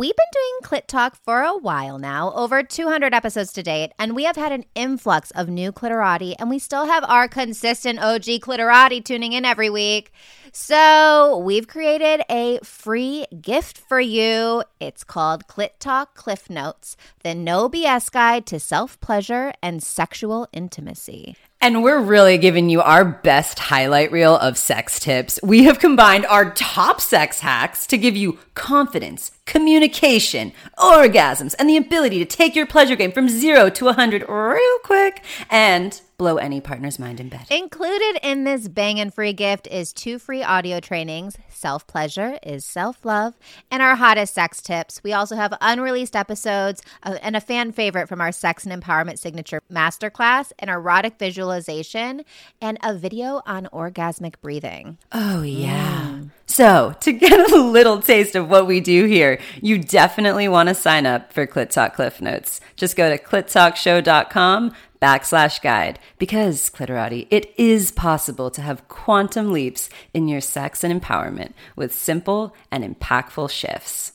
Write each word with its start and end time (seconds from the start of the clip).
we've 0.00 0.16
been 0.16 0.26
doing 0.32 0.80
Clit 0.80 0.86
Talk 0.86 1.14
for 1.14 1.42
a 1.42 1.58
while 1.58 1.98
now, 1.98 2.32
over 2.32 2.62
200 2.62 3.12
episodes 3.12 3.52
to 3.52 3.62
date, 3.62 3.92
and 3.98 4.16
we 4.16 4.24
have 4.24 4.36
had 4.36 4.50
an 4.50 4.64
influx 4.74 5.30
of 5.32 5.50
new 5.50 5.72
clitorati, 5.72 6.34
and 6.38 6.48
we 6.48 6.58
still 6.58 6.86
have 6.86 7.04
our 7.04 7.28
consistent 7.28 7.98
OG 7.98 8.40
clitorati 8.40 9.04
tuning 9.04 9.34
in 9.34 9.44
every 9.44 9.68
week. 9.68 10.10
So 10.54 11.36
we've 11.44 11.68
created 11.68 12.22
a 12.30 12.60
free 12.64 13.26
gift 13.42 13.76
for 13.76 14.00
you. 14.00 14.64
It's 14.80 15.04
called 15.04 15.46
Clit 15.46 15.78
Talk 15.78 16.14
Cliff 16.14 16.48
Notes, 16.48 16.96
the 17.22 17.34
no 17.34 17.68
BS 17.68 18.10
guide 18.10 18.46
to 18.46 18.58
self 18.58 18.98
pleasure 19.00 19.52
and 19.62 19.82
sexual 19.82 20.48
intimacy. 20.50 21.36
And 21.62 21.82
we're 21.82 22.00
really 22.00 22.38
giving 22.38 22.70
you 22.70 22.80
our 22.80 23.04
best 23.04 23.58
highlight 23.58 24.10
reel 24.10 24.34
of 24.34 24.56
sex 24.56 24.98
tips. 24.98 25.38
We 25.42 25.64
have 25.64 25.78
combined 25.78 26.24
our 26.24 26.52
top 26.52 27.02
sex 27.02 27.40
hacks 27.40 27.86
to 27.88 27.98
give 27.98 28.16
you 28.16 28.38
confidence, 28.54 29.32
communication, 29.44 30.52
orgasms, 30.78 31.54
and 31.58 31.68
the 31.68 31.76
ability 31.76 32.18
to 32.18 32.24
take 32.24 32.56
your 32.56 32.66
pleasure 32.66 32.96
game 32.96 33.12
from 33.12 33.28
zero 33.28 33.68
to 33.68 33.84
100 33.84 34.26
real 34.26 34.78
quick 34.84 35.22
and 35.50 36.00
blow 36.20 36.36
any 36.36 36.60
partner's 36.60 36.98
mind 36.98 37.18
in 37.18 37.30
bed. 37.30 37.46
Included 37.50 38.18
in 38.22 38.44
this 38.44 38.68
bangin' 38.68 39.10
free 39.10 39.32
gift 39.32 39.66
is 39.68 39.90
two 39.90 40.18
free 40.18 40.42
audio 40.42 40.78
trainings 40.78 41.38
Self 41.48 41.86
Pleasure 41.86 42.38
is 42.42 42.62
Self 42.62 43.06
Love, 43.06 43.38
and 43.70 43.80
our 43.80 43.96
hottest 43.96 44.34
sex 44.34 44.60
tips. 44.60 45.02
We 45.02 45.14
also 45.14 45.34
have 45.36 45.56
unreleased 45.62 46.14
episodes 46.14 46.82
of, 47.02 47.16
and 47.22 47.36
a 47.36 47.40
fan 47.40 47.72
favorite 47.72 48.06
from 48.06 48.20
our 48.20 48.32
Sex 48.32 48.66
and 48.66 48.82
Empowerment 48.82 49.18
Signature 49.18 49.62
Masterclass, 49.72 50.52
an 50.58 50.68
erotic 50.68 51.18
visualization, 51.18 52.26
and 52.60 52.76
a 52.82 52.94
video 52.94 53.40
on 53.46 53.66
orgasmic 53.72 54.34
breathing. 54.42 54.98
Oh, 55.12 55.40
yeah. 55.40 56.02
Mm. 56.10 56.30
So, 56.50 56.96
to 57.02 57.12
get 57.12 57.52
a 57.52 57.62
little 57.62 58.02
taste 58.02 58.34
of 58.34 58.50
what 58.50 58.66
we 58.66 58.80
do 58.80 59.04
here, 59.04 59.40
you 59.62 59.78
definitely 59.78 60.48
want 60.48 60.68
to 60.68 60.74
sign 60.74 61.06
up 61.06 61.32
for 61.32 61.46
Clit 61.46 61.70
Talk 61.70 61.94
Cliff 61.94 62.20
Notes. 62.20 62.60
Just 62.74 62.96
go 62.96 63.08
to 63.08 63.22
clittalkshow.com 63.22 64.72
backslash 65.00 65.62
guide 65.62 66.00
because, 66.18 66.68
Clitorati, 66.68 67.28
it 67.30 67.54
is 67.56 67.92
possible 67.92 68.50
to 68.50 68.62
have 68.62 68.88
quantum 68.88 69.52
leaps 69.52 69.88
in 70.12 70.26
your 70.26 70.40
sex 70.40 70.82
and 70.82 71.00
empowerment 71.00 71.52
with 71.76 71.94
simple 71.94 72.52
and 72.72 72.82
impactful 72.82 73.48
shifts. 73.48 74.14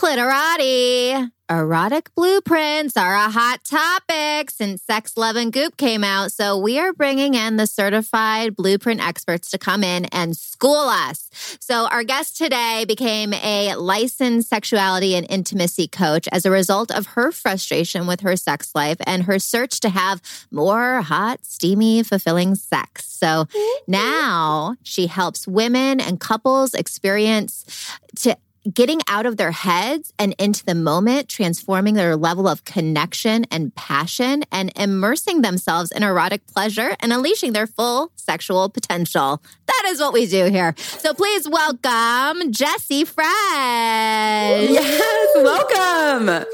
Clitorati. 0.00 1.30
Erotic 1.50 2.14
blueprints 2.14 2.96
are 2.96 3.14
a 3.14 3.28
hot 3.28 3.62
topic 3.64 4.50
since 4.50 4.82
Sex, 4.82 5.14
Love, 5.14 5.36
and 5.36 5.52
Goop 5.52 5.76
came 5.76 6.02
out. 6.02 6.32
So 6.32 6.56
we 6.56 6.78
are 6.78 6.94
bringing 6.94 7.34
in 7.34 7.58
the 7.58 7.66
certified 7.66 8.56
blueprint 8.56 9.06
experts 9.06 9.50
to 9.50 9.58
come 9.58 9.84
in 9.84 10.06
and 10.06 10.34
school 10.34 10.88
us. 10.88 11.28
So 11.60 11.86
our 11.88 12.02
guest 12.02 12.38
today 12.38 12.86
became 12.88 13.34
a 13.34 13.74
licensed 13.74 14.48
sexuality 14.48 15.16
and 15.16 15.26
intimacy 15.28 15.86
coach 15.86 16.26
as 16.32 16.46
a 16.46 16.50
result 16.50 16.90
of 16.90 17.04
her 17.08 17.30
frustration 17.30 18.06
with 18.06 18.20
her 18.20 18.36
sex 18.36 18.70
life 18.74 18.96
and 19.06 19.24
her 19.24 19.38
search 19.38 19.80
to 19.80 19.90
have 19.90 20.22
more 20.50 21.02
hot, 21.02 21.44
steamy, 21.44 22.04
fulfilling 22.04 22.54
sex. 22.54 23.06
So 23.06 23.44
now 23.86 24.76
she 24.82 25.08
helps 25.08 25.46
women 25.46 26.00
and 26.00 26.18
couples 26.18 26.72
experience 26.72 27.98
to 28.20 28.38
getting 28.72 29.00
out 29.08 29.26
of 29.26 29.36
their 29.36 29.52
heads 29.52 30.12
and 30.18 30.34
into 30.38 30.64
the 30.64 30.74
moment, 30.74 31.28
transforming 31.28 31.94
their 31.94 32.16
level 32.16 32.46
of 32.48 32.64
connection 32.64 33.46
and 33.50 33.74
passion, 33.74 34.44
and 34.52 34.72
immersing 34.76 35.42
themselves 35.42 35.90
in 35.90 36.02
erotic 36.02 36.46
pleasure 36.46 36.96
and 37.00 37.12
unleashing 37.12 37.52
their 37.52 37.66
full 37.66 38.12
sexual 38.16 38.68
potential. 38.68 39.42
That 39.66 39.84
is 39.88 40.00
what 40.00 40.12
we 40.12 40.26
do 40.26 40.46
here. 40.46 40.74
So 40.78 41.14
please 41.14 41.48
welcome 41.48 42.52
Jessie 42.52 43.04
Fresh. 43.04 43.26
Yes, 44.70 45.28
welcome. 45.36 46.46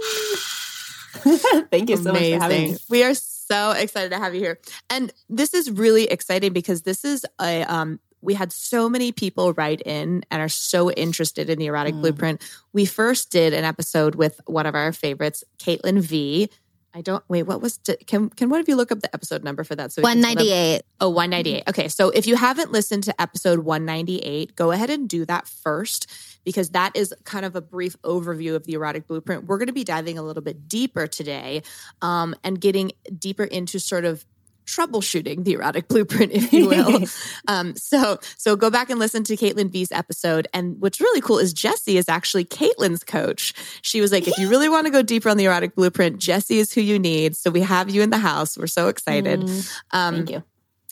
Thank 1.71 1.91
you 1.91 1.97
so 1.97 2.11
Amazing. 2.11 2.39
much 2.39 2.49
for 2.49 2.55
having 2.55 2.73
me. 2.73 2.79
We 2.89 3.03
are 3.05 3.15
so 3.15 3.73
excited 3.73 4.11
to 4.11 4.19
have 4.19 4.35
you 4.35 4.41
here. 4.41 4.59
And 4.91 5.13
this 5.29 5.55
is 5.55 5.71
really 5.71 6.05
exciting 6.05 6.53
because 6.53 6.83
this 6.83 7.05
is 7.05 7.25
a 7.41 7.63
um, 7.65 8.01
we 8.21 8.35
had 8.35 8.53
so 8.53 8.89
many 8.89 9.13
people 9.13 9.53
write 9.53 9.81
in 9.83 10.25
and 10.31 10.43
are 10.43 10.49
so 10.49 10.91
interested 10.91 11.49
in 11.49 11.59
the 11.59 11.67
erotic 11.67 11.95
mm. 11.95 12.01
blueprint. 12.01 12.43
We 12.73 12.85
first 12.85 13.31
did 13.31 13.53
an 13.53 13.65
episode 13.65 14.15
with 14.15 14.41
one 14.47 14.67
of 14.67 14.75
our 14.75 14.93
favorites, 14.93 15.45
Caitlin 15.59 16.01
V. 16.01 16.49
I 16.97 17.03
don't 17.03 17.23
wait. 17.29 17.43
What 17.43 17.61
was 17.61 17.77
to, 17.79 17.97
can 18.07 18.31
can 18.31 18.49
one 18.49 18.59
of 18.59 18.69
you 18.71 18.75
look 18.75 18.91
up 18.91 19.01
the 19.01 19.15
episode 19.15 19.45
number 19.45 19.65
for 19.65 19.75
that? 19.75 19.93
So 19.93 20.01
one 20.01 20.19
ninety 20.19 20.51
eight. 20.51 20.83
Oh, 20.99 21.11
198. 21.11 21.65
Okay, 21.69 21.89
so 21.89 22.09
if 22.09 22.27
you 22.27 22.37
haven't 22.37 22.73
listened 22.73 23.05
to 23.05 23.21
episode 23.21 23.59
one 23.59 23.85
ninety 23.85 24.17
eight, 24.21 24.57
go 24.57 24.71
ahead 24.71 24.89
and 24.89 25.07
do 25.07 25.27
that 25.27 25.47
first 25.47 26.11
because 26.43 26.71
that 26.71 26.97
is 26.97 27.13
kind 27.25 27.45
of 27.45 27.55
a 27.55 27.61
brief 27.61 28.01
overview 28.01 28.55
of 28.55 28.65
the 28.65 28.73
erotic 28.73 29.07
blueprint. 29.07 29.45
We're 29.45 29.59
going 29.59 29.67
to 29.67 29.75
be 29.75 29.85
diving 29.85 30.17
a 30.17 30.23
little 30.23 30.43
bit 30.43 30.69
deeper 30.69 31.07
today, 31.07 31.63
um, 32.01 32.35
and 32.43 32.59
getting 32.59 32.93
deeper 33.19 33.45
into 33.45 33.79
sort 33.79 34.07
of 34.07 34.25
troubleshooting 34.67 35.45
the 35.45 35.55
erotic 35.55 35.89
blueprint, 35.89 36.33
if 36.35 36.53
you 36.53 36.69
will. 36.69 37.05
um, 37.49 37.75
so, 37.77 38.19
so 38.37 38.57
go 38.57 38.71
back 38.71 38.91
and 38.91 38.99
listen 38.99 39.25
to 39.25 39.37
Caitlin 39.37 39.71
V's 39.71 39.93
episode. 39.93 40.49
And 40.53 40.81
what's 40.81 41.01
really 41.01 41.21
cool 41.21 41.39
is 41.39 41.53
Jessie 41.53 41.97
is 41.97 42.09
actually 42.09 42.45
Caitlin's 42.45 43.05
coach. 43.05 43.55
She 43.83 44.01
was 44.01 44.13
like, 44.13 44.29
if 44.29 44.39
you 44.39 44.49
really 44.49 44.69
want 44.69 44.87
to 44.87 44.91
go 44.91 45.03
deeper 45.03 45.29
on 45.29 45.37
the 45.37 45.45
erotic 45.45 45.75
blueprint, 45.75 46.19
Jessie 46.19 46.59
is 46.59 46.73
who 46.73 46.81
you 46.81 46.99
need. 46.99 47.37
So 47.37 47.51
we 47.51 47.61
have 47.61 47.91
you 47.91 48.03
in 48.03 48.11
the 48.11 48.19
house. 48.19 48.59
We're 48.59 48.67
so 48.67 48.89
excited. 48.89 49.41
Mm, 49.41 49.81
um, 49.93 50.15
thank 50.17 50.31
you 50.31 50.43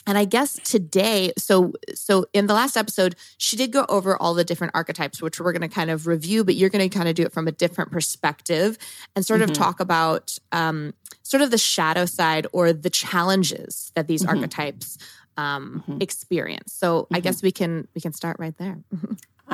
and 0.07 0.19
i 0.19 0.25
guess 0.25 0.59
today 0.65 1.33
so 1.39 1.73
so 1.95 2.27
in 2.33 2.47
the 2.47 2.55
last 2.55 2.77
episode 2.77 3.15
she 3.39 3.57
did 3.57 3.73
go 3.73 3.85
over 3.89 4.17
all 4.21 4.35
the 4.35 4.45
different 4.45 4.73
archetypes 4.75 5.23
which 5.23 5.41
we're 5.41 5.53
going 5.53 5.63
to 5.63 5.69
kind 5.69 5.91
of 5.91 6.07
review 6.07 6.45
but 6.45 6.55
you're 6.55 6.71
going 6.71 6.89
to 6.89 6.95
kind 6.95 7.09
of 7.09 7.15
do 7.15 7.23
it 7.23 7.33
from 7.33 7.49
a 7.49 7.53
different 7.53 7.91
perspective 7.91 8.79
and 9.15 9.25
sort 9.25 9.41
mm-hmm. 9.41 9.51
of 9.51 9.57
talk 9.57 9.81
about 9.81 10.39
um, 10.53 10.95
sort 11.23 11.43
of 11.43 11.51
the 11.51 11.59
shadow 11.59 12.07
side 12.07 12.47
or 12.53 12.73
the 12.73 12.91
challenges 12.91 13.93
that 13.95 14.07
these 14.07 14.23
mm-hmm. 14.23 14.37
archetypes 14.37 14.99
um, 15.37 15.83
mm-hmm. 15.89 16.01
experience 16.01 16.73
so 16.73 17.07
i 17.13 17.21
guess 17.21 17.37
mm-hmm. 17.39 17.47
we 17.47 17.53
can 17.53 17.89
we 17.95 18.01
can 18.01 18.13
start 18.13 18.37
right 18.39 18.57
there 18.59 18.79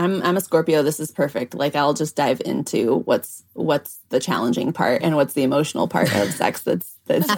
I'm 0.00 0.22
I'm 0.22 0.36
a 0.36 0.40
Scorpio. 0.40 0.82
This 0.82 0.98
is 0.98 1.10
perfect. 1.10 1.54
Like 1.54 1.76
I'll 1.76 1.92
just 1.92 2.16
dive 2.16 2.40
into 2.44 3.00
what's 3.00 3.44
what's 3.52 3.98
the 4.08 4.18
challenging 4.18 4.72
part 4.72 5.02
and 5.02 5.14
what's 5.14 5.34
the 5.34 5.42
emotional 5.42 5.88
part 5.88 6.14
of 6.16 6.32
sex 6.32 6.62
that's 6.62 6.96
that's 7.06 7.28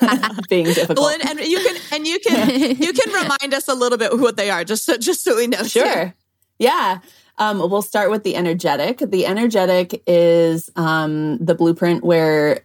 being 0.49 0.67
difficult. 0.67 0.99
Well, 0.99 1.09
and, 1.09 1.29
and, 1.29 1.41
you 1.41 1.59
can 1.59 1.77
and 1.93 2.07
you 2.07 2.21
can 2.21 2.77
you 2.77 2.93
can 2.93 3.13
remind 3.23 3.53
us 3.53 3.67
a 3.67 3.75
little 3.75 3.99
bit 3.99 4.17
what 4.17 4.37
they 4.37 4.49
are, 4.51 4.63
just 4.63 4.85
so 4.85 4.97
just 4.97 5.25
so 5.25 5.37
we 5.37 5.49
know. 5.49 5.65
Sure. 5.65 6.07
Too. 6.07 6.13
Yeah. 6.59 7.01
Um, 7.39 7.59
we'll 7.59 7.83
start 7.83 8.11
with 8.11 8.23
the 8.23 8.37
energetic. 8.37 8.99
The 8.99 9.27
energetic 9.27 10.03
is 10.07 10.71
um, 10.77 11.39
the 11.39 11.57
blueprint 11.57 12.05
where 12.05 12.61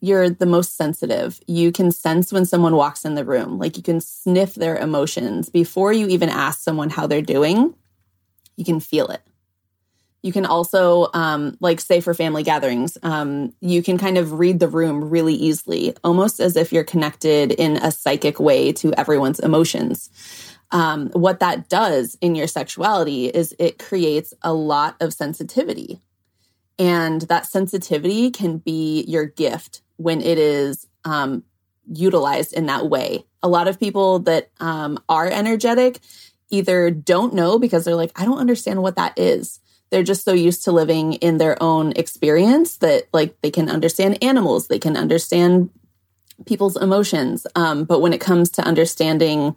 you're 0.00 0.30
the 0.30 0.46
most 0.46 0.76
sensitive. 0.76 1.40
You 1.48 1.72
can 1.72 1.90
sense 1.90 2.32
when 2.32 2.44
someone 2.44 2.76
walks 2.76 3.04
in 3.04 3.16
the 3.16 3.24
room. 3.24 3.58
Like 3.58 3.76
you 3.76 3.82
can 3.82 4.00
sniff 4.00 4.54
their 4.54 4.76
emotions 4.76 5.48
before 5.48 5.92
you 5.92 6.06
even 6.06 6.28
ask 6.28 6.60
someone 6.60 6.90
how 6.90 7.08
they're 7.08 7.22
doing 7.22 7.74
you 8.56 8.64
can 8.64 8.80
feel 8.80 9.08
it. 9.08 9.22
You 10.22 10.32
can 10.32 10.46
also, 10.46 11.08
um, 11.14 11.56
like, 11.60 11.80
say 11.80 12.00
for 12.00 12.12
family 12.12 12.42
gatherings, 12.42 12.98
um, 13.02 13.52
you 13.60 13.82
can 13.82 13.96
kind 13.96 14.18
of 14.18 14.32
read 14.32 14.58
the 14.58 14.66
room 14.66 15.08
really 15.08 15.34
easily, 15.34 15.94
almost 16.02 16.40
as 16.40 16.56
if 16.56 16.72
you're 16.72 16.84
connected 16.84 17.52
in 17.52 17.76
a 17.76 17.92
psychic 17.92 18.40
way 18.40 18.72
to 18.72 18.92
everyone's 18.94 19.38
emotions. 19.38 20.10
Um, 20.72 21.10
what 21.10 21.38
that 21.40 21.68
does 21.68 22.18
in 22.20 22.34
your 22.34 22.48
sexuality 22.48 23.26
is 23.26 23.54
it 23.58 23.78
creates 23.78 24.34
a 24.42 24.52
lot 24.52 24.96
of 25.00 25.12
sensitivity. 25.12 26.00
And 26.78 27.22
that 27.22 27.46
sensitivity 27.46 28.30
can 28.30 28.58
be 28.58 29.04
your 29.06 29.26
gift 29.26 29.82
when 29.96 30.20
it 30.20 30.38
is 30.38 30.88
um, 31.04 31.44
utilized 31.86 32.52
in 32.52 32.66
that 32.66 32.88
way. 32.88 33.24
A 33.42 33.48
lot 33.48 33.68
of 33.68 33.78
people 33.78 34.18
that 34.20 34.50
um, 34.58 34.98
are 35.08 35.28
energetic 35.28 36.00
either 36.50 36.90
don't 36.90 37.34
know 37.34 37.58
because 37.58 37.84
they're 37.84 37.96
like, 37.96 38.12
I 38.20 38.24
don't 38.24 38.38
understand 38.38 38.82
what 38.82 38.96
that 38.96 39.18
is. 39.18 39.60
They're 39.90 40.02
just 40.02 40.24
so 40.24 40.32
used 40.32 40.64
to 40.64 40.72
living 40.72 41.14
in 41.14 41.38
their 41.38 41.60
own 41.62 41.92
experience 41.92 42.78
that 42.78 43.04
like 43.12 43.40
they 43.40 43.50
can 43.50 43.68
understand 43.68 44.22
animals, 44.22 44.68
they 44.68 44.78
can 44.78 44.96
understand 44.96 45.70
people's 46.44 46.76
emotions. 46.76 47.46
Um, 47.54 47.84
but 47.84 48.00
when 48.00 48.12
it 48.12 48.20
comes 48.20 48.50
to 48.50 48.62
understanding 48.62 49.56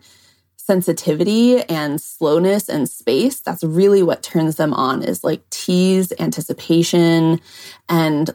sensitivity 0.56 1.62
and 1.64 2.00
slowness 2.00 2.70
and 2.70 2.88
space, 2.88 3.40
that's 3.40 3.64
really 3.64 4.04
what 4.04 4.22
turns 4.22 4.56
them 4.56 4.74
on 4.74 5.02
is 5.04 5.24
like 5.24 5.50
tease, 5.50 6.14
anticipation, 6.20 7.42
and 7.90 8.30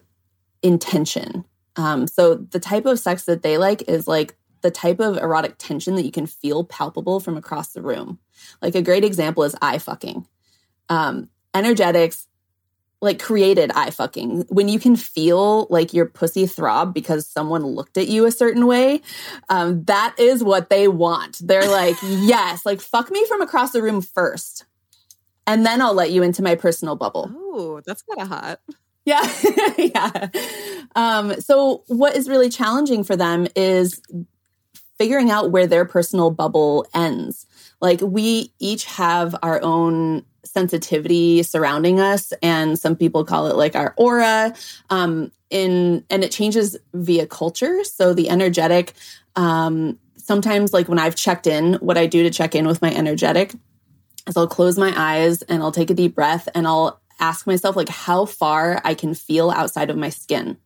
intention. 0.62 1.44
Um, 1.76 2.06
so 2.06 2.34
the 2.34 2.60
type 2.60 2.86
of 2.86 2.98
sex 2.98 3.24
that 3.24 3.42
they 3.42 3.56
like 3.56 3.88
is 3.88 4.08
like 4.08 4.36
the 4.64 4.70
type 4.70 4.98
of 4.98 5.18
erotic 5.18 5.56
tension 5.58 5.94
that 5.94 6.06
you 6.06 6.10
can 6.10 6.26
feel 6.26 6.64
palpable 6.64 7.20
from 7.20 7.36
across 7.36 7.74
the 7.74 7.82
room. 7.82 8.18
Like 8.62 8.74
a 8.74 8.80
great 8.80 9.04
example 9.04 9.44
is 9.44 9.54
eye 9.60 9.78
fucking. 9.78 10.26
Um, 10.88 11.28
energetics 11.54 12.26
like 13.02 13.20
created 13.22 13.70
eye 13.72 13.90
fucking. 13.90 14.46
When 14.48 14.68
you 14.68 14.80
can 14.80 14.96
feel 14.96 15.66
like 15.68 15.92
your 15.92 16.06
pussy 16.06 16.46
throb 16.46 16.94
because 16.94 17.28
someone 17.28 17.62
looked 17.66 17.98
at 17.98 18.08
you 18.08 18.24
a 18.24 18.32
certain 18.32 18.66
way 18.66 19.02
um, 19.50 19.84
that 19.84 20.14
is 20.18 20.42
what 20.42 20.70
they 20.70 20.88
want. 20.88 21.46
They're 21.46 21.68
like 21.68 21.96
yes 22.02 22.64
like 22.64 22.80
fuck 22.80 23.10
me 23.10 23.24
from 23.26 23.42
across 23.42 23.72
the 23.72 23.82
room 23.82 24.00
first 24.00 24.64
and 25.46 25.66
then 25.66 25.82
i'll 25.82 25.92
let 25.92 26.10
you 26.10 26.22
into 26.22 26.42
my 26.42 26.54
personal 26.54 26.96
bubble. 26.96 27.30
Oh 27.30 27.82
that's 27.84 28.02
kind 28.02 28.22
of 28.22 28.28
hot. 28.28 28.60
Yeah 29.04 29.30
yeah. 29.76 30.28
Um, 30.96 31.38
so 31.40 31.84
what 31.88 32.16
is 32.16 32.28
really 32.28 32.48
challenging 32.48 33.04
for 33.04 33.16
them 33.16 33.46
is 33.54 34.00
figuring 35.04 35.30
out 35.30 35.50
where 35.50 35.66
their 35.66 35.84
personal 35.84 36.30
bubble 36.30 36.86
ends. 36.94 37.44
Like 37.82 38.00
we 38.00 38.54
each 38.58 38.86
have 38.86 39.36
our 39.42 39.62
own 39.62 40.24
sensitivity 40.44 41.42
surrounding 41.42 42.00
us 42.00 42.32
and 42.42 42.78
some 42.78 42.96
people 42.96 43.22
call 43.22 43.48
it 43.48 43.56
like 43.56 43.76
our 43.76 43.92
aura 43.98 44.54
um 44.88 45.30
in 45.50 46.02
and 46.08 46.24
it 46.24 46.30
changes 46.30 46.74
via 46.94 47.26
culture. 47.26 47.84
So 47.84 48.14
the 48.14 48.30
energetic 48.30 48.94
um 49.36 49.98
sometimes 50.16 50.72
like 50.72 50.88
when 50.88 50.98
i've 50.98 51.16
checked 51.16 51.46
in 51.46 51.74
what 51.74 51.98
i 51.98 52.06
do 52.06 52.22
to 52.22 52.30
check 52.30 52.54
in 52.54 52.66
with 52.66 52.80
my 52.80 52.90
energetic 52.94 53.52
is 54.26 54.38
i'll 54.38 54.46
close 54.46 54.78
my 54.78 54.90
eyes 54.96 55.42
and 55.42 55.62
i'll 55.62 55.72
take 55.72 55.90
a 55.90 55.94
deep 55.94 56.14
breath 56.14 56.48
and 56.54 56.66
i'll 56.66 56.98
ask 57.20 57.46
myself 57.46 57.76
like 57.76 57.90
how 57.90 58.24
far 58.24 58.80
i 58.84 58.94
can 58.94 59.12
feel 59.12 59.50
outside 59.50 59.90
of 59.90 59.98
my 59.98 60.08
skin. 60.08 60.56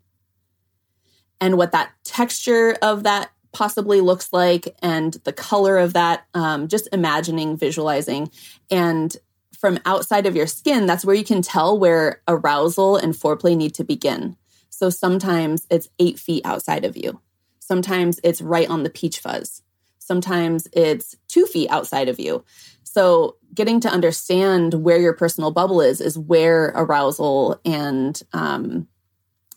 And 1.40 1.56
what 1.56 1.72
that 1.72 1.90
texture 2.04 2.76
of 2.82 3.04
that 3.04 3.30
possibly 3.52 4.00
looks 4.00 4.32
like 4.32 4.76
and 4.82 5.14
the 5.24 5.32
color 5.32 5.78
of 5.78 5.94
that 5.94 6.26
um, 6.34 6.68
just 6.68 6.88
imagining 6.92 7.56
visualizing 7.56 8.30
and 8.70 9.16
from 9.58 9.80
outside 9.84 10.26
of 10.26 10.36
your 10.36 10.46
skin, 10.46 10.86
that's 10.86 11.04
where 11.04 11.16
you 11.16 11.24
can 11.24 11.42
tell 11.42 11.76
where 11.76 12.22
arousal 12.28 12.96
and 12.96 13.12
foreplay 13.12 13.56
need 13.56 13.74
to 13.74 13.82
begin. 13.82 14.36
So 14.70 14.88
sometimes 14.88 15.66
it's 15.68 15.88
eight 15.98 16.18
feet 16.18 16.46
outside 16.46 16.84
of 16.84 16.96
you. 16.96 17.20
Sometimes 17.58 18.20
it's 18.22 18.40
right 18.40 18.70
on 18.70 18.84
the 18.84 18.90
peach 18.90 19.18
fuzz. 19.18 19.62
Sometimes 19.98 20.68
it's 20.72 21.16
two 21.26 21.44
feet 21.44 21.68
outside 21.70 22.08
of 22.08 22.20
you. 22.20 22.44
So 22.84 23.36
getting 23.52 23.80
to 23.80 23.90
understand 23.90 24.74
where 24.74 25.00
your 25.00 25.12
personal 25.12 25.50
bubble 25.50 25.80
is, 25.80 26.00
is 26.00 26.16
where 26.16 26.66
arousal 26.76 27.60
and 27.64 28.20
um, 28.32 28.86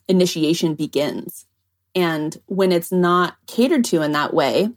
initiation 0.08 0.74
begins. 0.74 1.46
And 1.96 2.38
when 2.46 2.72
it's 2.72 2.92
not 2.92 3.36
catered 3.48 3.86
to 3.86 4.02
in 4.02 4.14
that 4.14 4.34
way, 4.34 4.70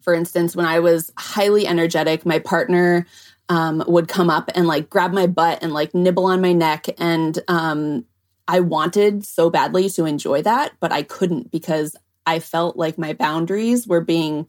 for 0.00 0.14
instance, 0.14 0.56
when 0.56 0.66
I 0.66 0.80
was 0.80 1.12
highly 1.16 1.66
energetic, 1.66 2.24
my 2.24 2.38
partner 2.38 3.06
um, 3.48 3.84
would 3.86 4.08
come 4.08 4.30
up 4.30 4.50
and 4.54 4.66
like 4.66 4.88
grab 4.88 5.12
my 5.12 5.26
butt 5.26 5.58
and 5.62 5.72
like 5.72 5.94
nibble 5.94 6.26
on 6.26 6.40
my 6.40 6.52
neck. 6.52 6.86
And 6.98 7.38
um, 7.48 8.04
I 8.48 8.60
wanted 8.60 9.24
so 9.24 9.50
badly 9.50 9.88
to 9.90 10.06
enjoy 10.06 10.42
that, 10.42 10.72
but 10.80 10.92
I 10.92 11.02
couldn't 11.02 11.50
because 11.50 11.96
I 12.26 12.38
felt 12.38 12.76
like 12.76 12.98
my 12.98 13.12
boundaries 13.12 13.86
were 13.86 14.00
being 14.00 14.46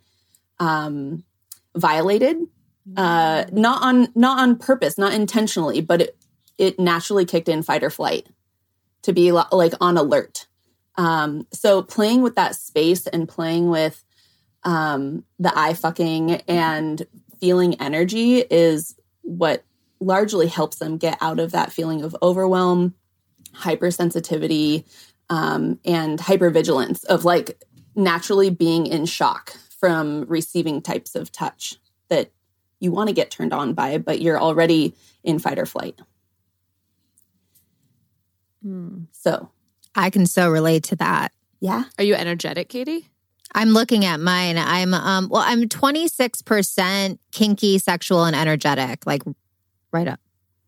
um, 0.59 1.23
violated. 1.75 2.37
Uh, 2.97 3.45
not 3.51 3.83
on 3.83 4.07
not 4.15 4.39
on 4.39 4.57
purpose, 4.57 4.97
not 4.97 5.13
intentionally, 5.13 5.81
but 5.81 6.01
it 6.01 6.17
it 6.57 6.79
naturally 6.79 7.25
kicked 7.25 7.47
in 7.47 7.61
fight 7.61 7.83
or 7.83 7.91
flight 7.91 8.27
to 9.03 9.13
be 9.13 9.31
like 9.31 9.73
on 9.79 9.97
alert. 9.97 10.47
Um, 10.97 11.47
so 11.53 11.81
playing 11.81 12.21
with 12.21 12.35
that 12.35 12.55
space 12.55 13.07
and 13.07 13.27
playing 13.27 13.69
with 13.69 14.03
um, 14.63 15.23
the 15.39 15.57
eye 15.57 15.73
fucking 15.73 16.41
and 16.47 17.05
feeling 17.39 17.79
energy 17.81 18.39
is 18.39 18.95
what 19.21 19.63
largely 19.99 20.47
helps 20.47 20.77
them 20.77 20.97
get 20.97 21.17
out 21.21 21.39
of 21.39 21.51
that 21.51 21.71
feeling 21.71 22.03
of 22.03 22.15
overwhelm, 22.21 22.93
hypersensitivity, 23.55 24.85
um, 25.29 25.79
and 25.85 26.19
hypervigilance 26.19 27.05
of 27.05 27.25
like 27.25 27.61
naturally 27.95 28.49
being 28.49 28.85
in 28.85 29.05
shock 29.05 29.55
from 29.79 30.25
receiving 30.27 30.81
types 30.81 31.15
of 31.15 31.31
touch 31.31 31.77
that 32.09 32.31
you 32.79 32.91
want 32.91 33.07
to 33.07 33.15
get 33.15 33.31
turned 33.31 33.53
on 33.53 33.73
by, 33.73 33.97
but 33.97 34.21
you're 34.21 34.39
already 34.39 34.95
in 35.23 35.39
fight 35.39 35.59
or 35.59 35.65
flight. 35.65 35.99
Mm. 38.65 39.07
So 39.11 39.49
I 39.95 40.09
can 40.09 40.25
so 40.25 40.49
relate 40.49 40.83
to 40.85 40.95
that. 40.97 41.31
Yeah. 41.59 41.83
Are 41.97 42.03
you 42.03 42.15
energetic, 42.15 42.69
Katie? 42.69 43.09
I'm 43.53 43.69
looking 43.69 44.05
at 44.05 44.19
mine. 44.19 44.57
I'm 44.57 44.93
um 44.93 45.29
well, 45.29 45.43
I'm 45.45 45.63
26% 45.67 47.17
kinky, 47.31 47.77
sexual, 47.79 48.23
and 48.25 48.35
energetic, 48.35 49.05
like 49.05 49.23
right 49.91 50.07
up, 50.07 50.19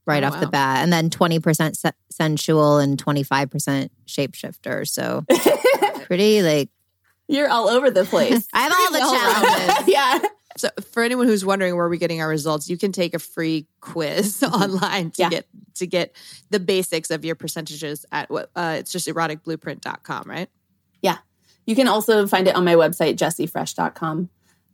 right 0.06 0.24
oh, 0.24 0.28
off 0.28 0.34
wow. 0.34 0.40
the 0.42 0.48
bat, 0.48 0.84
and 0.84 0.92
then 0.92 1.10
20% 1.10 1.76
se- 1.78 1.92
sensual 2.12 2.80
and 2.80 3.04
25% 3.04 3.90
shapeshifter. 4.06 4.88
So 4.88 5.26
pretty 6.06 6.42
like 6.42 6.70
you're 7.28 7.50
all 7.50 7.70
over 7.70 7.90
the 7.90 8.04
place. 8.04 8.48
I 8.54 8.62
have 8.62 8.74
all 8.74 8.92
the 8.92 9.00
challenges. 9.00 9.88
yeah. 9.94 10.20
So 10.58 10.70
for 10.92 11.04
anyone 11.04 11.28
who's 11.28 11.46
wondering 11.46 11.76
where 11.76 11.90
we're 11.90 11.96
getting 11.96 12.22
our 12.22 12.28
results, 12.28 12.70
you 12.70 12.78
can 12.78 12.92
take 12.92 13.14
a 13.14 13.20
free 13.20 13.68
quiz 13.82 14.44
online 14.54 15.12
to 15.12 15.24
yeah. 15.24 15.30
get 15.30 15.48
to 15.76 15.88
get 15.88 16.16
the 16.50 16.60
basics 16.60 17.10
of 17.12 17.26
your 17.26 17.36
percentages 17.36 18.06
at 18.12 18.30
what 18.30 18.50
uh, 18.56 18.76
it's 18.80 18.92
just 18.92 19.08
eroticblueprint.com, 19.08 20.24
right? 20.28 20.50
Yeah. 21.02 21.18
You 21.66 21.76
can 21.76 21.88
also 21.88 22.28
find 22.28 22.48
it 22.48 22.56
on 22.56 22.66
my 22.66 22.76
website, 22.76 23.16
jessiefresh.com. 23.16 24.30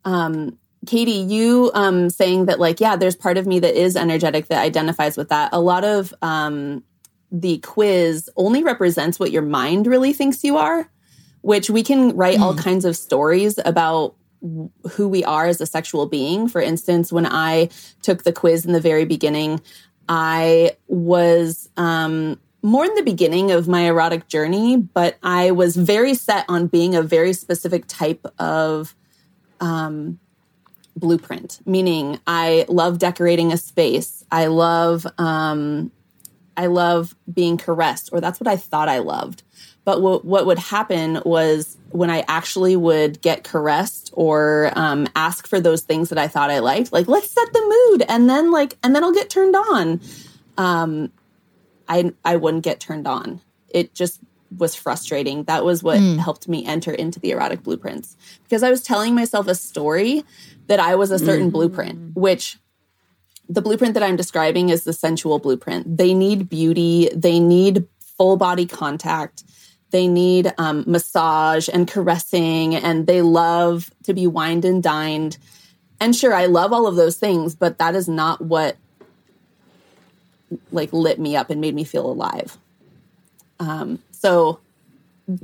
Um, 0.05 0.57
Katie, 0.85 1.11
you 1.11 1.71
um, 1.73 2.09
saying 2.09 2.45
that, 2.45 2.59
like, 2.59 2.79
yeah, 2.79 2.95
there's 2.95 3.15
part 3.15 3.37
of 3.37 3.45
me 3.45 3.59
that 3.59 3.79
is 3.79 3.95
energetic 3.95 4.47
that 4.47 4.63
identifies 4.63 5.17
with 5.17 5.29
that. 5.29 5.49
A 5.51 5.59
lot 5.59 5.83
of 5.83 6.13
um, 6.21 6.83
the 7.31 7.57
quiz 7.59 8.29
only 8.35 8.63
represents 8.63 9.19
what 9.19 9.31
your 9.31 9.41
mind 9.41 9.87
really 9.87 10.13
thinks 10.13 10.43
you 10.43 10.57
are, 10.57 10.89
which 11.41 11.69
we 11.69 11.83
can 11.83 12.15
write 12.15 12.37
mm. 12.37 12.41
all 12.41 12.53
hmm. 12.53 12.59
kinds 12.59 12.85
of 12.85 12.95
stories 12.95 13.59
about 13.65 14.15
who 14.41 15.07
we 15.07 15.23
are 15.23 15.47
as 15.47 15.61
a 15.61 15.65
sexual 15.65 16.05
being. 16.05 16.47
For 16.47 16.61
instance, 16.61 17.11
when 17.11 17.25
I 17.25 17.69
took 18.01 18.23
the 18.23 18.33
quiz 18.33 18.65
in 18.65 18.73
the 18.73 18.81
very 18.81 19.05
beginning, 19.05 19.61
I 20.07 20.71
was 20.87 21.69
um, 21.77 22.39
more 22.61 22.85
in 22.85 22.95
the 22.95 23.03
beginning 23.03 23.51
of 23.51 23.67
my 23.67 23.81
erotic 23.81 24.27
journey, 24.27 24.77
but 24.77 25.17
I 25.23 25.51
was 25.51 25.75
very 25.75 26.13
set 26.13 26.45
on 26.47 26.67
being 26.67 26.95
a 26.95 27.01
very 27.01 27.33
specific 27.33 27.85
type 27.87 28.25
of 28.39 28.95
um, 29.59 30.19
blueprint. 30.95 31.59
Meaning, 31.65 32.19
I 32.25 32.65
love 32.67 32.97
decorating 32.97 33.51
a 33.51 33.57
space. 33.57 34.23
I 34.31 34.47
love, 34.47 35.05
um, 35.17 35.91
I 36.57 36.67
love 36.67 37.15
being 37.31 37.57
caressed, 37.57 38.09
or 38.11 38.19
that's 38.19 38.39
what 38.39 38.47
I 38.47 38.57
thought 38.57 38.89
I 38.89 38.99
loved. 38.99 39.43
But 39.89 40.03
what, 40.03 40.23
what 40.23 40.45
would 40.45 40.59
happen 40.59 41.19
was 41.25 41.75
when 41.89 42.11
I 42.11 42.23
actually 42.27 42.75
would 42.75 43.23
get 43.23 43.43
caressed 43.43 44.11
or 44.13 44.71
um, 44.75 45.07
ask 45.15 45.47
for 45.47 45.59
those 45.59 45.81
things 45.81 46.09
that 46.09 46.19
I 46.19 46.27
thought 46.27 46.51
I 46.51 46.59
liked, 46.59 46.93
like 46.93 47.07
let's 47.07 47.31
set 47.31 47.51
the 47.51 47.89
mood, 47.89 48.05
and 48.07 48.29
then 48.29 48.51
like, 48.51 48.77
and 48.83 48.95
then 48.95 49.03
I'll 49.03 49.15
get 49.15 49.31
turned 49.31 49.55
on. 49.55 49.99
Um, 50.59 51.11
I 51.87 52.13
I 52.23 52.35
wouldn't 52.35 52.63
get 52.63 52.79
turned 52.79 53.07
on. 53.07 53.41
It 53.67 53.95
just 53.95 54.19
was 54.55 54.75
frustrating. 54.75 55.45
That 55.45 55.65
was 55.65 55.81
what 55.81 55.97
mm. 55.97 56.19
helped 56.19 56.47
me 56.47 56.63
enter 56.67 56.91
into 56.91 57.19
the 57.19 57.31
erotic 57.31 57.63
blueprints 57.63 58.15
because 58.43 58.61
I 58.61 58.69
was 58.69 58.83
telling 58.83 59.15
myself 59.15 59.47
a 59.47 59.55
story 59.55 60.23
that 60.67 60.79
I 60.79 60.93
was 60.93 61.09
a 61.09 61.17
certain 61.17 61.49
mm. 61.49 61.53
blueprint, 61.53 62.15
which 62.15 62.59
the 63.49 63.63
blueprint 63.63 63.95
that 63.95 64.03
I'm 64.03 64.17
describing 64.17 64.69
is 64.69 64.83
the 64.83 64.93
sensual 64.93 65.39
blueprint. 65.39 65.97
They 65.97 66.13
need 66.13 66.47
beauty, 66.47 67.09
they 67.11 67.39
need 67.39 67.87
full 68.19 68.37
body 68.37 68.67
contact, 68.67 69.45
they 69.91 70.07
need 70.07 70.53
um, 70.57 70.83
massage 70.87 71.69
and 71.71 71.87
caressing, 71.87 72.75
and 72.75 73.07
they 73.07 73.21
love 73.21 73.91
to 74.03 74.13
be 74.13 74.27
wined 74.27 74.65
and 74.65 74.83
dined. 74.83 75.37
And 75.99 76.15
sure, 76.15 76.33
I 76.33 76.45
love 76.45 76.71
all 76.71 76.87
of 76.87 76.95
those 76.95 77.17
things, 77.17 77.55
but 77.55 77.77
that 77.79 77.95
is 77.95 78.07
not 78.07 78.41
what 78.41 78.77
like 80.71 80.91
lit 80.93 81.19
me 81.19 81.35
up 81.35 81.49
and 81.49 81.61
made 81.61 81.75
me 81.75 81.83
feel 81.83 82.09
alive. 82.09 82.57
Um, 83.59 83.99
so 84.11 84.59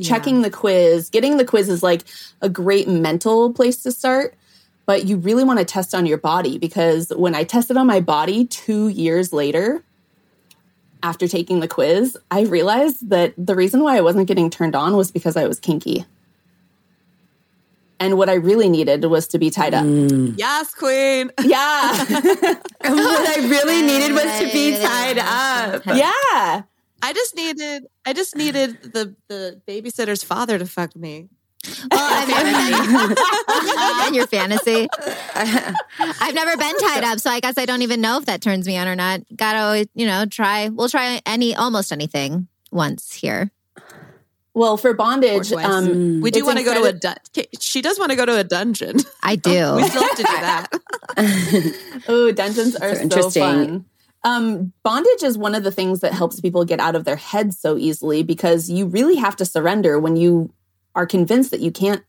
checking 0.02 0.38
yeah. 0.38 0.44
the 0.44 0.50
quiz, 0.50 1.10
getting 1.10 1.38
the 1.38 1.46
quiz 1.46 1.70
is 1.70 1.84
like 1.84 2.04
a 2.42 2.50
great 2.50 2.88
mental 2.88 3.54
place 3.54 3.84
to 3.84 3.92
start, 3.92 4.36
but 4.86 5.06
you 5.06 5.18
really 5.18 5.44
want 5.44 5.60
to 5.60 5.66
test 5.66 5.94
on 5.94 6.06
your 6.06 6.18
body 6.18 6.58
because 6.58 7.12
when 7.16 7.36
I 7.36 7.44
tested 7.44 7.78
on 7.78 7.88
my 7.88 8.00
body 8.00 8.46
two 8.46 8.88
years 8.88 9.34
later, 9.34 9.84
after 11.06 11.28
taking 11.28 11.60
the 11.60 11.68
quiz, 11.68 12.18
I 12.32 12.42
realized 12.42 13.12
that 13.12 13.36
the 13.38 13.56
reason 13.56 13.84
why 13.84 13.96
I 13.96 14.02
wasn't 14.02 14.28
getting 14.28 14.50
turned 14.50 14.76
on 14.76 14.98
was 14.98 15.12
because 15.12 15.38
I 15.38 15.46
was 15.46 15.60
kinky. 15.60 16.04
And 18.00 18.18
what 18.18 18.28
I 18.28 18.34
really 18.34 18.70
needed 18.70 19.06
was 19.06 19.28
to 19.28 19.38
be 19.38 19.52
tied 19.52 19.76
up. 19.76 19.86
Mm. 19.86 20.34
Yes, 20.38 20.74
queen. 20.74 21.32
Yeah. 21.44 21.96
what 21.96 23.38
I 23.38 23.48
really 23.48 23.82
needed 23.84 24.14
was 24.14 24.40
to 24.40 24.50
be 24.52 24.78
tied 24.78 25.20
up. 25.20 25.86
Yeah. 25.86 26.64
I 27.04 27.14
just 27.14 27.36
needed 27.36 27.86
I 28.04 28.14
just 28.14 28.36
needed 28.36 28.82
the 28.82 29.16
the 29.28 29.62
babysitter's 29.68 30.24
father 30.24 30.58
to 30.58 30.66
fuck 30.66 30.96
me. 30.96 31.30
Well, 31.92 32.00
I've 32.14 32.28
never 32.28 33.16
been 33.16 34.08
in 34.08 34.14
your 34.14 34.28
fantasy. 34.28 34.88
I've 35.36 36.34
never 36.36 36.58
been 36.58 36.78
tied 36.80 37.04
up, 37.04 37.20
so 37.20 37.30
I 37.30 37.40
guess 37.40 37.58
I 37.58 37.66
don't 37.66 37.82
even 37.82 38.02
know 38.02 38.18
if 38.18 38.26
that 38.26 38.42
turns 38.42 38.68
me 38.68 38.78
on 38.78 38.88
or 38.88 38.96
not. 38.96 39.22
Gotta, 39.36 39.88
you 39.96 40.06
know, 40.06 40.26
try. 40.26 40.70
We'll 40.70 40.90
try 40.90 41.22
any, 41.26 41.56
almost 41.56 41.92
anything 41.92 42.48
once 42.72 43.14
here. 43.14 43.52
Well, 44.54 44.78
for 44.78 44.94
bondage, 44.94 45.52
um, 45.52 46.22
we 46.22 46.32
do 46.32 46.46
want 46.46 46.58
to 46.60 46.64
go 46.64 46.74
to 46.74 46.84
a. 46.90 46.94
incredi- 46.94 47.00
Dun- 47.34 47.46
she 47.60 47.82
does 47.82 48.00
want 48.00 48.12
to 48.12 48.16
go 48.16 48.26
to 48.26 48.38
a 48.38 48.44
dungeon. 48.44 48.98
I 49.22 49.36
do. 49.36 49.50
we 49.76 49.84
still 49.90 50.02
have 50.04 50.16
to 50.16 50.24
do 50.24 50.24
that. 50.24 50.68
Oh, 52.08 52.32
dungeons 52.32 52.76
are 52.76 52.90
So 52.92 52.96
so, 52.96 53.02
interesting. 53.02 53.42
fun. 53.44 53.86
Um, 54.24 54.74
bondage 54.84 55.24
is 55.24 55.38
one 55.38 55.56
of 55.56 55.64
the 55.64 55.72
things 55.72 56.00
that 56.00 56.14
helps 56.14 56.40
people 56.40 56.66
get 56.66 56.80
out 56.80 56.96
of 56.96 57.04
their 57.04 57.16
heads 57.16 57.60
so 57.60 57.78
easily 57.78 58.24
because 58.24 58.70
you 58.70 58.86
really 58.88 59.16
have 59.18 59.36
to 59.38 59.46
surrender 59.46 60.00
when 60.00 60.16
you 60.16 60.52
are 60.96 61.06
convinced 61.06 61.52
that 61.52 61.60
you 61.60 61.72
can't 61.72 62.04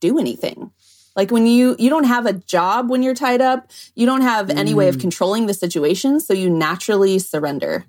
do 0.00 0.18
anything. 0.18 0.70
Like 1.16 1.30
when 1.30 1.46
you 1.46 1.74
you 1.78 1.88
don't 1.88 2.04
have 2.04 2.26
a 2.26 2.34
job 2.34 2.90
when 2.90 3.02
you're 3.02 3.14
tied 3.14 3.40
up, 3.40 3.70
you 3.94 4.04
don't 4.04 4.20
have 4.20 4.50
any 4.50 4.74
way 4.74 4.88
of 4.88 4.98
controlling 4.98 5.46
the 5.46 5.54
situation, 5.54 6.20
so 6.20 6.34
you 6.34 6.50
naturally 6.50 7.18
surrender. 7.18 7.86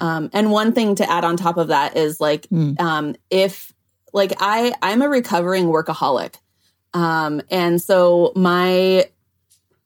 Um, 0.00 0.28
and 0.32 0.50
one 0.50 0.72
thing 0.72 0.96
to 0.96 1.08
add 1.08 1.22
on 1.24 1.36
top 1.36 1.56
of 1.58 1.68
that 1.68 1.96
is 1.96 2.20
like 2.20 2.48
Mm. 2.48 2.80
um, 2.80 3.14
if 3.30 3.72
like 4.12 4.32
I 4.40 4.74
I'm 4.82 5.00
a 5.00 5.08
recovering 5.08 5.66
workaholic, 5.66 6.34
um, 6.92 7.40
and 7.50 7.80
so 7.80 8.32
my 8.34 9.06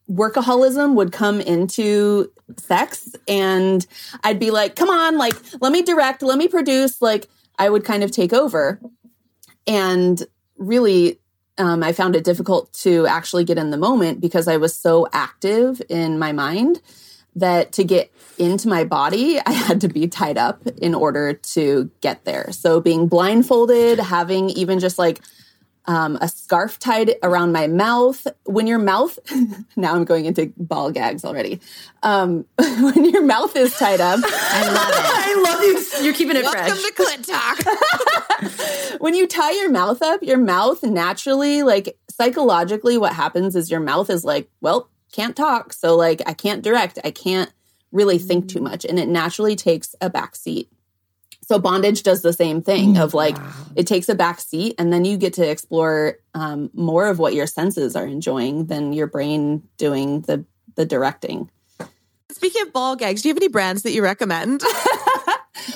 workaholism 0.09 0.95
would 0.95 1.11
come 1.11 1.39
into 1.41 2.31
sex 2.57 3.13
and 3.27 3.85
I'd 4.23 4.39
be 4.39 4.51
like, 4.51 4.75
come 4.75 4.89
on, 4.89 5.17
like, 5.17 5.35
let 5.61 5.71
me 5.71 5.81
direct, 5.81 6.21
let 6.21 6.37
me 6.37 6.47
produce. 6.47 7.01
Like, 7.01 7.27
I 7.59 7.69
would 7.69 7.83
kind 7.83 8.03
of 8.03 8.11
take 8.11 8.31
over. 8.33 8.79
And 9.67 10.25
really, 10.57 11.19
um, 11.57 11.83
I 11.83 11.91
found 11.91 12.15
it 12.15 12.23
difficult 12.23 12.71
to 12.73 13.05
actually 13.07 13.43
get 13.43 13.57
in 13.57 13.71
the 13.71 13.77
moment 13.77 14.21
because 14.21 14.47
I 14.47 14.57
was 14.57 14.75
so 14.75 15.07
active 15.11 15.81
in 15.89 16.19
my 16.19 16.31
mind 16.31 16.81
that 17.35 17.71
to 17.73 17.83
get 17.83 18.11
into 18.37 18.67
my 18.67 18.83
body, 18.83 19.39
I 19.45 19.51
had 19.51 19.81
to 19.81 19.87
be 19.87 20.07
tied 20.07 20.37
up 20.37 20.65
in 20.81 20.95
order 20.95 21.33
to 21.33 21.89
get 22.01 22.25
there. 22.25 22.51
So 22.51 22.79
being 22.81 23.07
blindfolded, 23.07 23.99
having 23.99 24.49
even 24.51 24.79
just 24.79 24.97
like 24.97 25.21
um, 25.87 26.17
a 26.19 26.27
scarf 26.27 26.77
tied 26.79 27.15
around 27.23 27.53
my 27.53 27.67
mouth. 27.67 28.27
When 28.43 28.67
your 28.67 28.79
mouth, 28.79 29.17
now 29.75 29.95
I'm 29.95 30.05
going 30.05 30.25
into 30.25 30.53
ball 30.57 30.91
gags 30.91 31.23
already. 31.23 31.61
Um, 32.03 32.45
when 32.57 33.05
your 33.05 33.23
mouth 33.23 33.55
is 33.55 33.75
tied 33.77 34.01
up, 34.01 34.19
I 34.23 34.67
love 34.67 34.89
it. 34.89 34.95
I 34.99 35.41
love 35.43 35.61
you. 35.63 36.05
You're 36.05 36.13
keeping 36.13 36.35
it 36.35 36.43
Welcome 36.43 36.65
fresh. 36.65 36.83
to 36.83 36.93
Clit 36.93 37.25
Talk. 38.45 38.99
when 39.01 39.15
you 39.15 39.27
tie 39.27 39.51
your 39.51 39.71
mouth 39.71 40.01
up, 40.01 40.21
your 40.21 40.37
mouth 40.37 40.83
naturally, 40.83 41.63
like 41.63 41.97
psychologically, 42.09 42.97
what 42.97 43.13
happens 43.13 43.55
is 43.55 43.71
your 43.71 43.79
mouth 43.79 44.09
is 44.09 44.25
like, 44.25 44.49
well, 44.61 44.89
can't 45.11 45.35
talk. 45.35 45.71
So, 45.71 45.95
like, 45.95 46.21
I 46.25 46.33
can't 46.33 46.61
direct. 46.61 46.99
I 47.03 47.11
can't 47.11 47.51
really 47.91 48.17
think 48.17 48.49
too 48.49 48.59
much. 48.59 48.83
And 48.83 48.99
it 48.99 49.07
naturally 49.07 49.55
takes 49.55 49.95
a 50.01 50.09
back 50.09 50.35
seat. 50.35 50.69
So, 51.47 51.59
bondage 51.59 52.03
does 52.03 52.21
the 52.21 52.33
same 52.33 52.61
thing 52.61 52.97
of 52.97 53.13
like, 53.13 53.37
it 53.75 53.87
takes 53.87 54.09
a 54.09 54.15
back 54.15 54.39
seat, 54.39 54.75
and 54.77 54.91
then 54.91 55.05
you 55.05 55.17
get 55.17 55.33
to 55.33 55.49
explore 55.49 56.17
um, 56.33 56.69
more 56.73 57.07
of 57.07 57.19
what 57.19 57.33
your 57.33 57.47
senses 57.47 57.95
are 57.95 58.05
enjoying 58.05 58.65
than 58.65 58.91
your 58.93 59.07
brain 59.07 59.63
doing 59.77 60.21
the, 60.21 60.43
the 60.75 60.85
directing. 60.85 61.49
Speaking 62.31 62.63
of 62.63 62.73
ball 62.73 62.95
gags, 62.95 63.21
do 63.21 63.29
you 63.29 63.33
have 63.33 63.41
any 63.41 63.47
brands 63.47 63.83
that 63.83 63.91
you 63.91 64.03
recommend? 64.03 64.61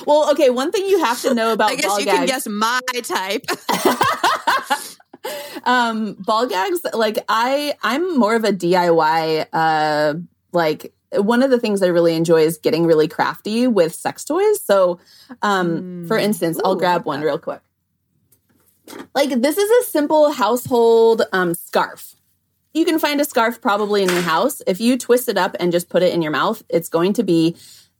Well, 0.05 0.31
okay, 0.31 0.49
one 0.49 0.71
thing 0.71 0.85
you 0.87 1.03
have 1.03 1.21
to 1.21 1.33
know 1.33 1.53
about 1.53 1.71
I 1.71 1.75
guess 1.75 1.99
you 1.99 2.05
gags. 2.05 2.17
can 2.17 2.25
guess 2.27 2.47
my 2.47 2.79
type. 3.03 3.45
um 5.65 6.13
ball 6.13 6.47
gags 6.47 6.79
like 6.95 7.19
i 7.29 7.75
i'm 7.83 8.17
more 8.17 8.33
of 8.35 8.43
a 8.43 8.51
diy 8.51 9.45
uh 9.53 10.15
like 10.51 10.91
one 11.13 11.43
of 11.43 11.49
the 11.49 11.59
things 11.59 11.81
i 11.81 11.87
really 11.87 12.15
enjoy 12.15 12.41
is 12.41 12.57
getting 12.57 12.85
really 12.85 13.07
crafty 13.07 13.67
with 13.67 13.93
sex 13.93 14.23
toys. 14.23 14.63
So 14.63 14.99
um 15.41 16.05
for 16.07 16.17
instance 16.17 16.59
i'll 16.63 16.75
grab 16.75 17.05
one 17.05 17.21
real 17.21 17.39
quick. 17.39 17.61
Like 19.15 19.41
this 19.41 19.57
is 19.57 19.69
a 19.69 19.89
simple 19.89 20.31
household 20.31 21.23
um 21.31 21.53
scarf. 21.53 22.15
You 22.73 22.85
can 22.85 22.99
find 22.99 23.19
a 23.19 23.25
scarf 23.25 23.59
probably 23.61 24.01
in 24.03 24.09
your 24.09 24.21
house. 24.21 24.61
If 24.65 24.79
you 24.79 24.97
twist 24.97 25.27
it 25.27 25.37
up 25.37 25.55
and 25.59 25.73
just 25.73 25.89
put 25.89 26.03
it 26.03 26.13
in 26.13 26.21
your 26.21 26.31
mouth 26.31 26.63
it's 26.69 26.89
going 26.89 27.13
to 27.13 27.23
be 27.23 27.55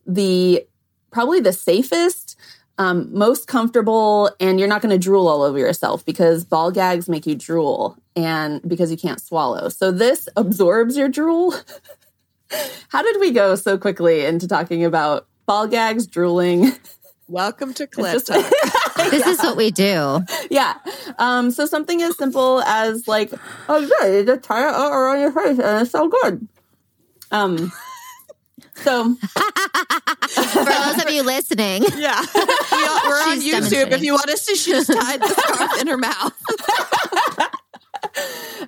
the 0.06 0.66
probably 1.10 1.40
the 1.40 1.52
safest 1.52 2.36
um, 2.78 3.08
most 3.16 3.46
comfortable 3.46 4.30
and 4.40 4.58
you're 4.58 4.68
not 4.68 4.82
going 4.82 4.90
to 4.90 4.98
drool 4.98 5.28
all 5.28 5.42
over 5.42 5.58
yourself 5.58 6.04
because 6.04 6.44
ball 6.44 6.70
gags 6.70 7.08
make 7.08 7.26
you 7.26 7.34
drool 7.34 7.96
and 8.16 8.66
because 8.66 8.90
you 8.90 8.96
can't 8.96 9.20
swallow. 9.20 9.68
So 9.68 9.92
this 9.92 10.28
absorbs 10.36 10.96
your 10.96 11.08
drool 11.08 11.54
how 12.88 13.02
did 13.02 13.18
we 13.20 13.30
go 13.32 13.54
so 13.56 13.76
quickly 13.78 14.24
into 14.24 14.46
talking 14.48 14.84
about 14.84 15.26
ball 15.46 15.66
gags 15.66 16.06
drooling 16.06 16.72
Welcome 17.28 17.72
to 17.74 17.84
It's 17.84 17.96
Clit 17.96 18.12
just- 18.12 18.26
Talk. 18.26 18.52
This 19.10 19.26
is 19.26 19.38
what 19.38 19.56
we 19.56 19.70
do. 19.70 20.20
yeah 20.50 20.74
um 21.18 21.50
so 21.50 21.66
something 21.66 22.00
as 22.02 22.16
simple 22.16 22.60
as 22.62 23.08
like 23.08 23.32
oh 23.68 23.88
good 24.00 24.14
you 24.14 24.24
just 24.34 24.42
tie 24.44 24.68
it 24.68 24.72
around 24.74 25.20
your 25.20 25.32
face 25.32 25.58
and 25.58 25.82
it's 25.82 25.90
so 25.90 26.08
good 26.08 26.46
um 27.30 27.72
so 28.76 29.14
For 30.32 30.64
those 30.64 31.02
of 31.04 31.10
you 31.10 31.22
listening, 31.22 31.82
Yeah. 31.96 32.20
We 32.34 32.40
all, 32.40 33.00
we're 33.06 33.22
on 33.30 33.40
YouTube. 33.40 33.90
If 33.92 34.02
you 34.02 34.12
want 34.14 34.28
us 34.30 34.44
to 34.46 34.56
see, 34.56 34.56
she 34.56 34.70
just 34.72 34.90
tied 34.92 35.20
the 35.20 35.28
scarf 35.28 35.80
in 35.80 35.86
her 35.88 35.98
mouth. 35.98 36.32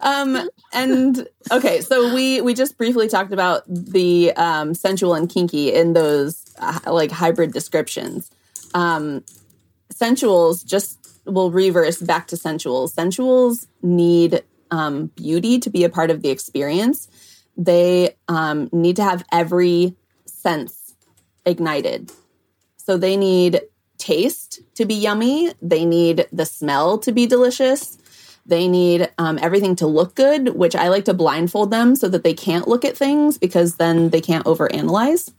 Um 0.04 0.48
and 0.72 1.26
okay 1.50 1.80
so 1.80 2.14
we 2.14 2.40
we 2.42 2.54
just 2.54 2.76
briefly 2.78 3.08
talked 3.08 3.32
about 3.32 3.64
the 3.66 4.32
um 4.36 4.74
sensual 4.74 5.14
and 5.14 5.28
kinky 5.28 5.72
in 5.72 5.94
those 5.94 6.44
uh, 6.58 6.78
like 6.86 7.10
hybrid 7.10 7.52
descriptions. 7.52 8.30
Um 8.74 9.24
sensuals 9.92 10.64
just 10.64 10.98
will 11.24 11.50
reverse 11.50 11.98
back 11.98 12.28
to 12.28 12.36
sensuals. 12.36 12.94
Sensuals 12.94 13.66
need 13.82 14.44
um 14.70 15.06
beauty 15.16 15.58
to 15.58 15.70
be 15.70 15.84
a 15.84 15.88
part 15.88 16.10
of 16.10 16.22
the 16.22 16.30
experience. 16.30 17.08
They 17.56 18.14
um 18.28 18.68
need 18.72 18.96
to 18.96 19.02
have 19.02 19.24
every 19.32 19.96
sense 20.26 20.94
ignited. 21.46 22.12
So 22.76 22.98
they 22.98 23.16
need 23.16 23.62
taste 23.96 24.60
to 24.74 24.84
be 24.84 24.94
yummy. 24.94 25.54
They 25.62 25.86
need 25.86 26.26
the 26.30 26.44
smell 26.44 26.98
to 26.98 27.12
be 27.12 27.26
delicious 27.26 27.96
they 28.46 28.68
need 28.68 29.10
um, 29.18 29.38
everything 29.40 29.74
to 29.76 29.86
look 29.86 30.14
good, 30.14 30.50
which 30.54 30.76
I 30.76 30.88
like 30.88 31.06
to 31.06 31.14
blindfold 31.14 31.70
them 31.70 31.96
so 31.96 32.08
that 32.08 32.24
they 32.24 32.34
can't 32.34 32.68
look 32.68 32.84
at 32.84 32.96
things 32.96 33.38
because 33.38 33.76
then 33.76 34.10
they 34.10 34.20
can't 34.20 34.44
overanalyze. 34.44 35.32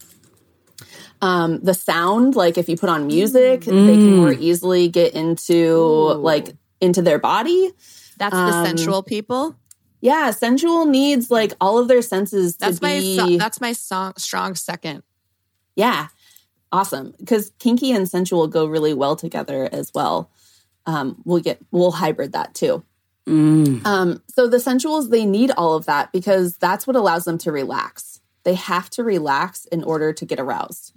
Um, 1.22 1.60
the 1.60 1.72
sound, 1.74 2.34
like 2.36 2.58
if 2.58 2.68
you 2.68 2.76
put 2.76 2.88
on 2.90 3.06
music, 3.06 3.60
they 3.62 3.94
can 3.96 4.16
more 4.16 4.32
easily 4.32 4.88
get 4.88 5.14
into 5.14 5.76
like 6.18 6.54
into 6.80 7.00
their 7.00 7.18
body. 7.18 7.72
That's 8.18 8.34
the 8.34 8.40
Um, 8.42 8.66
sensual 8.66 9.02
people. 9.02 9.56
Yeah, 10.00 10.30
sensual 10.30 10.84
needs 10.84 11.30
like 11.30 11.54
all 11.60 11.78
of 11.78 11.88
their 11.88 12.02
senses 12.02 12.56
That's 12.56 12.78
to 12.80 12.84
my 12.84 13.00
be. 13.00 13.16
so- 13.16 13.38
that's 13.38 13.60
my 13.60 13.72
song, 13.72 14.12
strong 14.18 14.54
second. 14.54 15.02
Yeah, 15.74 16.08
awesome. 16.70 17.14
Because 17.18 17.50
kinky 17.58 17.92
and 17.92 18.08
sensual 18.08 18.46
go 18.46 18.66
really 18.66 18.94
well 18.94 19.16
together 19.16 19.68
as 19.72 19.92
well. 19.94 20.30
Um, 20.84 21.22
we'll 21.24 21.40
get 21.40 21.58
we'll 21.70 21.92
hybrid 21.92 22.32
that 22.32 22.54
too. 22.54 22.84
Um, 23.84 24.22
so 24.28 24.48
the 24.48 24.58
sensuals 24.58 25.10
they 25.10 25.24
need 25.24 25.50
all 25.56 25.74
of 25.74 25.86
that 25.86 26.12
because 26.12 26.56
that's 26.56 26.86
what 26.86 26.96
allows 26.96 27.24
them 27.24 27.38
to 27.38 27.52
relax. 27.52 28.20
They 28.44 28.54
have 28.54 28.88
to 28.90 29.02
relax 29.02 29.64
in 29.66 29.82
order 29.82 30.12
to 30.12 30.24
get 30.24 30.38
aroused. 30.38 30.92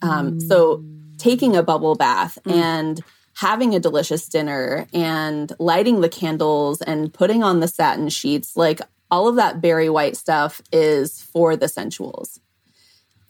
Um, 0.00 0.40
so 0.40 0.84
taking 1.18 1.56
a 1.56 1.62
bubble 1.62 1.94
bath 1.94 2.38
and 2.46 3.02
having 3.34 3.74
a 3.74 3.80
delicious 3.80 4.28
dinner 4.28 4.86
and 4.92 5.52
lighting 5.58 6.00
the 6.00 6.08
candles 6.08 6.82
and 6.82 7.12
putting 7.12 7.42
on 7.42 7.60
the 7.60 7.68
satin 7.68 8.08
sheets, 8.08 8.56
like 8.56 8.80
all 9.10 9.28
of 9.28 9.36
that 9.36 9.60
Barry 9.60 9.88
White 9.88 10.16
stuff 10.16 10.62
is 10.72 11.20
for 11.20 11.56
the 11.56 11.66
sensuals. 11.66 12.40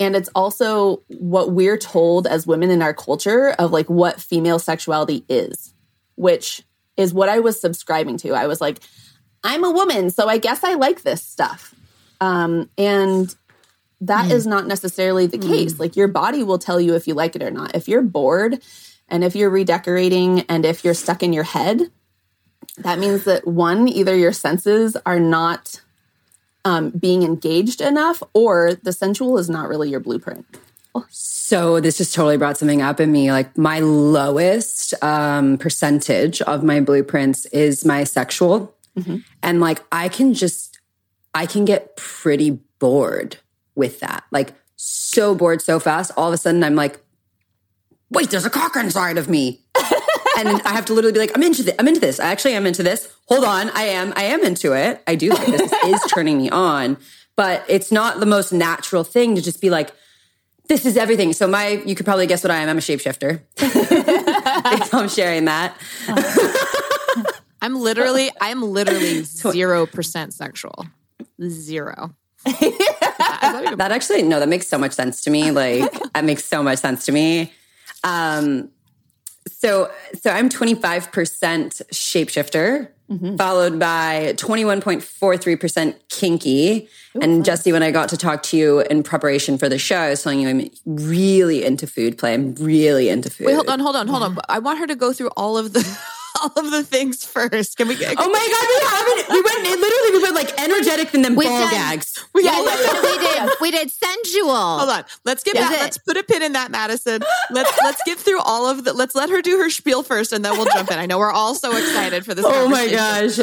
And 0.00 0.17
it's 0.17 0.31
also 0.35 1.02
what 1.09 1.52
we're 1.52 1.79
told 1.79 2.26
as 2.26 2.47
women 2.47 2.71
in 2.71 2.83
our 2.83 2.95
culture 2.95 3.50
of 3.59 3.71
like 3.73 3.88
what 3.88 4.21
female 4.21 4.59
sexuality 4.59 5.25
is, 5.29 5.75
which 6.17 6.64
is 6.96 7.14
what 7.14 7.28
I 7.28 7.40
was 7.40 7.61
subscribing 7.61 8.16
to. 8.18 8.32
I 8.32 8.46
was 8.46 8.61
like, 8.61 8.80
I'm 9.44 9.64
a 9.64 9.70
woman, 9.70 10.11
so 10.11 10.28
I 10.28 10.38
guess 10.38 10.62
I 10.62 10.75
like 10.75 11.02
this 11.02 11.22
stuff. 11.22 11.75
Um, 12.20 12.70
and 12.78 13.34
that 14.02 14.30
is 14.30 14.46
not 14.46 14.66
necessarily 14.66 15.26
the 15.26 15.38
case. 15.38 15.78
Like 15.80 15.96
your 15.96 16.08
body 16.08 16.42
will 16.42 16.58
tell 16.58 16.80
you 16.80 16.94
if 16.94 17.06
you 17.06 17.14
like 17.14 17.37
it 17.37 17.42
or 17.42 17.50
not. 17.50 17.75
If 17.75 17.88
you're 17.88 18.02
bored 18.02 18.62
and 19.08 19.25
if 19.25 19.37
you're 19.37 19.50
redecorating 19.50 20.40
and 20.42 20.64
if 20.64 20.84
you're 20.84 20.94
stuck 20.94 21.22
in 21.22 21.32
your 21.32 21.44
head, 21.44 21.90
that 22.78 22.99
means 22.99 23.25
that 23.25 23.46
one, 23.46 23.88
either 23.88 24.16
your 24.16 24.32
senses 24.32 24.96
are 25.04 25.20
not 25.20 25.82
um, 26.64 26.90
being 26.90 27.22
engaged 27.22 27.80
enough 27.80 28.22
or 28.34 28.75
the 28.75 28.92
sensual 28.92 29.38
is 29.38 29.50
not 29.50 29.68
really 29.68 29.90
your 29.90 30.00
blueprint. 30.00 30.46
So 31.08 31.80
this 31.80 31.99
just 31.99 32.14
totally 32.14 32.37
brought 32.37 32.58
something 32.58 32.82
up 32.82 33.00
in 33.00 33.11
me. 33.11 33.32
Like 33.32 33.56
my 33.56 33.80
lowest 33.80 34.94
um, 35.02 35.58
percentage 35.58 36.42
of 36.42 36.62
my 36.62 36.80
blueprints 36.80 37.46
is 37.46 37.84
my 37.84 38.04
sexual, 38.04 38.75
mm-hmm. 38.96 39.18
and 39.42 39.61
like 39.61 39.82
I 39.90 40.08
can 40.08 40.34
just 40.34 40.78
I 41.34 41.46
can 41.46 41.64
get 41.64 41.96
pretty 41.96 42.61
bored 42.78 43.38
with 43.75 44.00
that. 44.00 44.25
Like 44.30 44.54
so 44.76 45.34
bored 45.34 45.62
so 45.62 45.80
fast. 45.80 46.12
All 46.16 46.28
of 46.28 46.34
a 46.34 46.37
sudden, 46.37 46.62
I'm 46.64 46.75
like, 46.75 47.00
wait, 48.11 48.30
there's 48.30 48.44
a 48.44 48.50
cock 48.50 48.76
inside 48.76 49.16
of 49.16 49.28
me. 49.28 49.61
and 50.38 50.61
I 50.62 50.72
have 50.72 50.84
to 50.87 50.92
literally 50.92 51.12
be 51.12 51.20
like, 51.20 51.32
I'm 51.34 51.42
into 51.42 51.62
this. 51.62 51.75
I'm 51.78 51.88
into 51.88 52.00
this. 52.00 52.20
I 52.20 52.26
actually 52.26 52.54
am 52.54 52.66
into 52.66 52.82
this. 52.82 53.12
Hold 53.26 53.44
on. 53.44 53.70
I 53.70 53.84
am, 53.84 54.12
I 54.16 54.25
am 54.25 54.44
into 54.44 54.72
it. 54.72 55.02
I 55.06 55.14
do 55.14 55.30
like 55.30 55.46
this. 55.46 55.70
This 55.70 55.84
is 55.84 56.00
turning 56.11 56.38
me 56.38 56.50
on, 56.50 56.99
but 57.37 57.64
it's 57.68 57.90
not 57.90 58.20
the 58.20 58.26
most 58.26 58.52
natural 58.52 59.04
thing 59.04 59.34
to 59.37 59.42
just 59.42 59.61
be 59.61 59.70
like, 59.70 59.92
this 60.69 60.87
is 60.87 60.97
everything. 60.97 61.33
So 61.33 61.47
my, 61.47 61.83
you 61.85 61.95
could 61.95 62.07
probably 62.07 62.26
guess 62.26 62.42
what 62.42 62.50
I 62.50 62.59
am. 62.59 62.69
I'm 62.69 62.78
a 62.78 62.81
shapeshifter. 62.81 63.42
I'm 64.92 65.09
sharing 65.09 65.45
that. 65.47 65.76
I'm 67.62 67.78
literally, 67.78 68.31
I'm 68.40 68.62
literally 68.62 69.23
zero 69.23 69.87
percent 69.87 70.35
sexual. 70.35 70.87
Zero. 71.40 72.14
that 72.45 73.88
actually, 73.90 74.23
no, 74.23 74.40
that 74.40 74.49
makes 74.49 74.66
so 74.66 74.78
much 74.78 74.92
sense 74.92 75.23
to 75.25 75.31
me. 75.31 75.50
Like, 75.50 75.92
that 76.12 76.25
makes 76.25 76.45
so 76.45 76.62
much 76.62 76.78
sense 76.78 77.04
to 77.07 77.12
me. 77.12 77.52
Um, 78.02 78.71
so, 79.49 79.90
so 80.21 80.31
I'm 80.31 80.49
25% 80.49 81.11
shapeshifter, 81.92 82.88
mm-hmm. 83.12 83.37
followed 83.37 83.78
by 83.78 84.35
21.43% 84.37 85.95
kinky. 86.09 86.88
Ooh, 87.16 87.21
and 87.21 87.45
Jessie, 87.45 87.73
when 87.73 87.83
I 87.83 87.90
got 87.90 88.09
to 88.11 88.16
talk 88.16 88.42
to 88.45 88.57
you 88.57 88.81
in 88.81 89.02
preparation 89.02 89.59
for 89.59 89.69
the 89.69 89.78
show, 89.78 89.99
I 89.99 90.11
was 90.11 90.23
telling 90.23 90.40
you 90.40 90.49
I'm 90.49 90.71
really 90.87 91.64
into 91.64 91.87
food 91.87 92.19
play. 92.19 92.35
I'm 92.35 92.54
really 92.54 93.09
into 93.09 93.31
food. 93.31 93.47
Wait, 93.47 93.54
hold 93.54 93.69
on, 93.69 93.81
hold 93.81 93.97
on, 93.97 94.09
hold 94.09 94.23
on. 94.23 94.38
I 94.49 94.59
want 94.59 94.78
her 94.78 94.87
to 94.87 94.95
go 94.95 95.12
through 95.12 95.31
all 95.37 95.59
of 95.59 95.73
the 95.73 95.83
all 96.41 96.53
of 96.57 96.71
the 96.71 96.83
things 96.83 97.25
first. 97.25 97.77
Can 97.77 97.89
we? 97.89 97.97
Can 97.97 98.15
oh 98.19 98.31
my 98.31 98.47
god, 98.53 98.67
we 98.69 98.79
haven't. 98.89 99.29
We 99.31 99.43
went 99.43 99.81
literally. 99.81 100.11
We 100.12 100.23
went 100.23 100.35
like 100.35 100.61
energetic 100.61 101.15
and 101.15 101.25
then 101.25 101.35
We've 101.35 101.49
ball 101.49 101.61
done, 101.61 101.71
gags. 101.71 102.25
We, 102.35 102.45
yeah, 102.45 102.61
we 102.61 103.19
did. 103.19 103.51
We 103.61 103.71
did 103.71 103.91
sensual. 103.91 104.55
Hold 104.55 104.91
on. 104.91 105.05
Let's 105.25 105.43
get. 105.43 105.55
back. 105.55 105.71
Let's 105.71 105.99
put 105.99 106.17
a 106.17 106.23
pin 106.23 106.43
in 106.43 106.53
that, 106.53 106.71
Madison. 106.71 107.23
Let's 107.51 107.73
let's 107.83 108.03
get 108.05 108.19
through 108.19 108.41
all 108.41 108.69
of 108.69 108.85
the. 108.85 108.93
Let's 108.93 109.15
let 109.15 109.31
her 109.31 109.43
do 109.43 109.59
her 109.59 109.71
spiel 109.71 110.03
first, 110.03 110.33
and 110.33 110.45
then 110.45 110.57
we'll 110.57 110.67
jump 110.67 110.91
in. 110.91 110.99
I 110.99 111.07
know 111.07 111.19
we're 111.19 111.33
all 111.33 111.55
so 111.55 111.77
excited 111.77 112.25
for 112.25 112.35
this. 112.35 112.47
Oh 112.55 112.69
my 112.69 112.89
gosh! 112.89 113.39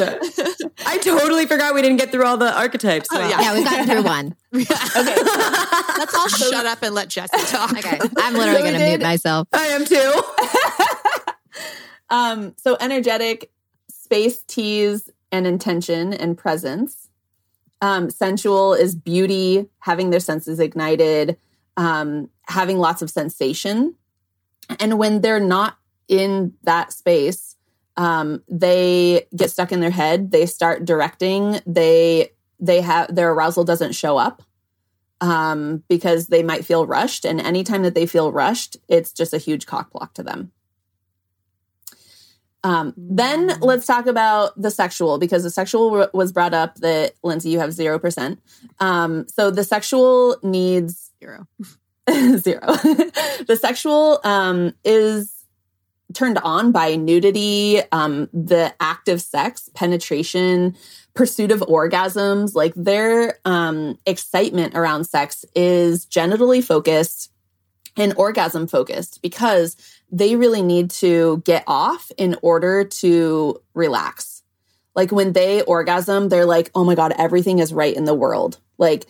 I 0.86 0.98
totally 0.98 1.46
forgot 1.46 1.74
we 1.74 1.82
didn't 1.82 1.96
get 1.96 2.10
through 2.12 2.24
all 2.24 2.36
the 2.36 2.56
archetypes. 2.56 3.08
Oh, 3.12 3.18
wow. 3.18 3.28
yeah. 3.28 3.40
yeah, 3.40 3.54
we 3.54 3.64
got 3.64 3.86
through 3.86 4.02
one. 4.02 4.36
okay, 4.54 5.16
let's 5.98 6.14
all 6.14 6.28
shut 6.28 6.64
up 6.64 6.82
and 6.82 6.94
let 6.94 7.08
Jessie 7.08 7.36
talk. 7.46 7.72
Okay, 7.72 7.98
I'm 8.18 8.34
literally 8.34 8.62
going 8.62 8.74
to 8.74 8.86
mute 8.86 9.02
myself. 9.02 9.48
I 9.52 9.66
am 9.66 9.84
too. 9.84 10.22
Um, 12.10 12.54
so 12.56 12.76
energetic, 12.80 13.50
space, 13.88 14.42
tease, 14.42 15.08
and 15.32 15.46
intention 15.46 16.12
and 16.12 16.36
presence. 16.36 17.08
Um, 17.80 18.10
sensual 18.10 18.74
is 18.74 18.94
beauty, 18.94 19.68
having 19.78 20.10
their 20.10 20.20
senses 20.20 20.60
ignited, 20.60 21.38
um, 21.76 22.28
having 22.42 22.78
lots 22.78 23.00
of 23.00 23.10
sensation. 23.10 23.94
And 24.78 24.98
when 24.98 25.20
they're 25.20 25.40
not 25.40 25.78
in 26.08 26.52
that 26.64 26.92
space, 26.92 27.56
um, 27.96 28.42
they 28.48 29.26
get 29.34 29.50
stuck 29.50 29.72
in 29.72 29.80
their 29.80 29.90
head. 29.90 30.30
They 30.30 30.46
start 30.46 30.84
directing. 30.84 31.60
They 31.66 32.30
they 32.58 32.82
have 32.82 33.14
their 33.14 33.32
arousal 33.32 33.64
doesn't 33.64 33.94
show 33.94 34.18
up 34.18 34.42
um, 35.20 35.82
because 35.88 36.26
they 36.26 36.42
might 36.42 36.64
feel 36.64 36.86
rushed. 36.86 37.24
And 37.24 37.40
anytime 37.40 37.82
that 37.82 37.94
they 37.94 38.06
feel 38.06 38.32
rushed, 38.32 38.76
it's 38.88 39.12
just 39.12 39.32
a 39.32 39.38
huge 39.38 39.66
cock 39.66 39.90
block 39.92 40.12
to 40.14 40.22
them. 40.22 40.52
Um, 42.62 42.94
then 42.96 43.48
mm. 43.48 43.58
let's 43.60 43.86
talk 43.86 44.06
about 44.06 44.60
the 44.60 44.70
sexual 44.70 45.18
because 45.18 45.42
the 45.42 45.50
sexual 45.50 46.08
was 46.12 46.32
brought 46.32 46.54
up 46.54 46.76
that 46.76 47.14
Lindsay, 47.22 47.50
you 47.50 47.58
have 47.58 47.70
0%. 47.70 48.38
Um, 48.80 49.26
so 49.28 49.50
the 49.50 49.64
sexual 49.64 50.36
needs 50.42 51.10
zero. 51.18 51.46
zero. 52.38 52.60
the 53.46 53.58
sexual 53.60 54.20
um, 54.24 54.74
is 54.84 55.40
turned 56.12 56.38
on 56.38 56.72
by 56.72 56.96
nudity, 56.96 57.80
um, 57.92 58.28
the 58.32 58.74
act 58.80 59.08
of 59.08 59.20
sex, 59.20 59.70
penetration, 59.74 60.76
pursuit 61.14 61.50
of 61.52 61.60
orgasms. 61.60 62.54
Like 62.54 62.74
their 62.74 63.38
um, 63.44 63.98
excitement 64.06 64.74
around 64.74 65.04
sex 65.04 65.44
is 65.54 66.06
genitally 66.06 66.62
focused 66.62 67.30
and 67.96 68.14
orgasm 68.16 68.66
focused 68.66 69.20
because 69.22 69.76
they 70.10 70.36
really 70.36 70.62
need 70.62 70.90
to 70.90 71.42
get 71.44 71.64
off 71.66 72.10
in 72.16 72.36
order 72.42 72.84
to 72.84 73.60
relax. 73.74 74.42
Like 74.94 75.12
when 75.12 75.32
they 75.32 75.62
orgasm, 75.62 76.28
they're 76.28 76.46
like, 76.46 76.70
oh 76.74 76.84
my 76.84 76.94
God, 76.94 77.12
everything 77.16 77.58
is 77.58 77.72
right 77.72 77.94
in 77.94 78.04
the 78.04 78.14
world. 78.14 78.58
Like, 78.76 79.06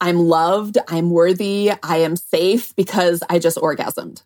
I'm 0.00 0.18
loved, 0.18 0.78
I'm 0.88 1.10
worthy, 1.10 1.70
I 1.82 1.98
am 1.98 2.16
safe 2.16 2.74
because 2.74 3.22
I 3.28 3.38
just 3.38 3.58
orgasmed. 3.58 4.22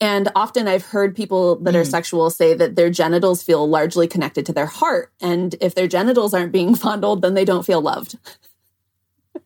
And 0.00 0.28
often 0.34 0.68
I've 0.68 0.84
heard 0.84 1.16
people 1.16 1.56
that 1.60 1.74
mm. 1.74 1.78
are 1.78 1.84
sexual 1.84 2.28
say 2.28 2.52
that 2.54 2.76
their 2.76 2.90
genitals 2.90 3.42
feel 3.42 3.66
largely 3.68 4.06
connected 4.06 4.44
to 4.46 4.52
their 4.52 4.66
heart. 4.66 5.12
And 5.20 5.54
if 5.60 5.74
their 5.74 5.86
genitals 5.86 6.34
aren't 6.34 6.52
being 6.52 6.74
fondled, 6.74 7.22
then 7.22 7.34
they 7.34 7.44
don't 7.44 7.64
feel 7.64 7.80
loved. 7.80 8.18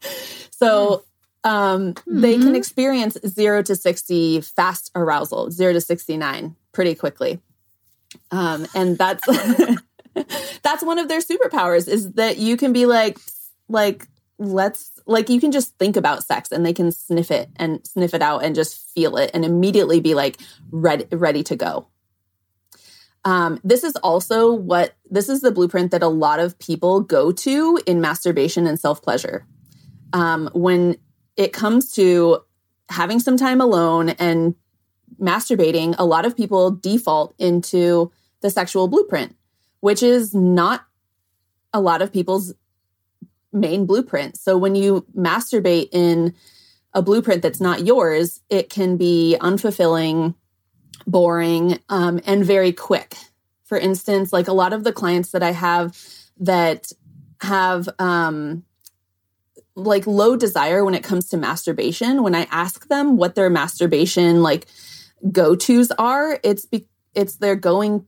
so 0.51 1.05
um, 1.45 1.95
mm-hmm. 1.95 2.21
they 2.21 2.35
can 2.35 2.43
mm-hmm. 2.47 2.55
experience 2.55 3.17
zero 3.27 3.63
to 3.63 3.77
60 3.77 4.41
fast 4.41 4.91
arousal, 4.95 5.51
zero 5.51 5.73
to 5.73 5.81
69 5.81 6.57
pretty 6.73 6.95
quickly. 6.95 7.41
Um, 8.31 8.67
and 8.75 8.99
that's 8.99 9.23
that's 10.63 10.83
one 10.83 10.99
of 10.99 11.09
their 11.09 11.21
superpowers 11.21 11.89
is 11.89 12.13
that 12.13 12.39
you 12.39 12.57
can 12.57 12.73
be 12.73 12.87
like 12.87 13.19
like 13.69 14.07
let's 14.39 14.99
like 15.07 15.29
you 15.29 15.41
can 15.41 15.53
just 15.53 15.77
think 15.79 15.97
about 15.97 16.25
sex 16.25 16.51
and 16.53 16.65
they 16.65 16.73
can 16.73 16.93
sniff 16.93 17.31
it 17.31 17.49
and 17.57 17.87
sniff 17.87 18.15
it 18.15 18.23
out 18.23 18.45
and 18.45 18.55
just 18.55 18.79
feel 18.95 19.17
it 19.17 19.31
and 19.35 19.45
immediately 19.45 20.01
be 20.01 20.15
like 20.15 20.39
ready 20.71 21.05
ready 21.13 21.43
to 21.43 21.57
go 21.57 21.87
um, 23.25 23.61
this 23.65 23.85
is 23.85 23.95
also 23.97 24.53
what 24.53 24.95
this 25.11 25.29
is 25.29 25.41
the 25.41 25.51
blueprint 25.51 25.91
that 25.91 26.03
a 26.03 26.09
lot 26.09 26.41
of 26.41 26.59
people 26.59 27.01
go 27.01 27.33
to 27.33 27.81
in 27.85 28.01
masturbation 28.01 28.67
and 28.67 28.79
self 28.79 29.03
pleasure 29.03 29.45
um, 30.13 30.49
when 30.55 30.97
it 31.39 31.53
comes 31.53 31.93
to 31.93 32.41
having 32.91 33.21
some 33.21 33.39
time 33.39 33.61
alone 33.61 34.11
and 34.11 34.55
masturbating, 35.21 35.95
a 35.97 36.05
lot 36.05 36.27
of 36.27 36.37
people 36.37 36.73
default 36.73 37.35
into 37.39 38.11
the 38.43 38.51
sexual 38.51 38.89
blueprint, 38.89 39.37
which 39.81 40.03
is 40.03 40.35
not 40.35 40.85
a 41.73 41.81
lot 41.81 42.03
of 42.03 42.13
people's 42.13 42.55
main 43.53 43.87
blueprint. 43.87 44.37
So 44.37 44.59
when 44.59 44.75
you 44.75 45.07
masturbate 45.17 45.89
in 45.93 46.35
a 46.93 47.03
blueprint 47.03 47.43
that's 47.43 47.61
not 47.61 47.87
yours, 47.87 48.41
it 48.51 48.69
can 48.69 48.97
be 48.97 49.37
unfulfilling, 49.41 50.35
boring, 51.07 51.79
um, 51.89 52.21
and 52.27 52.45
very 52.45 52.73
quick. 52.73 53.15
For 53.65 53.79
instance, 53.79 54.33
like 54.33 54.49
a 54.49 54.53
lot 54.53 54.73
of 54.73 54.83
the 54.83 54.93
clients 54.93 55.31
that 55.31 55.43
I 55.43 55.53
have 55.53 55.97
that 56.41 56.91
have 57.41 57.89
um, 57.99 58.65
like 59.79 60.07
low 60.07 60.37
desire 60.37 60.85
when 60.85 60.95
it 60.95 61.05
comes 61.05 61.29
to 61.29 61.37
masturbation 61.37 62.23
when 62.23 62.35
i 62.35 62.47
ask 62.51 62.89
them 62.89 63.17
what 63.17 63.35
their 63.35 63.49
masturbation 63.49 64.43
like 64.43 64.67
go-to's 65.33 65.91
are 65.99 66.39
it's 66.43 66.67
be- 66.67 66.89
it's 67.15 67.37
they're 67.37 67.57
going 67.57 68.07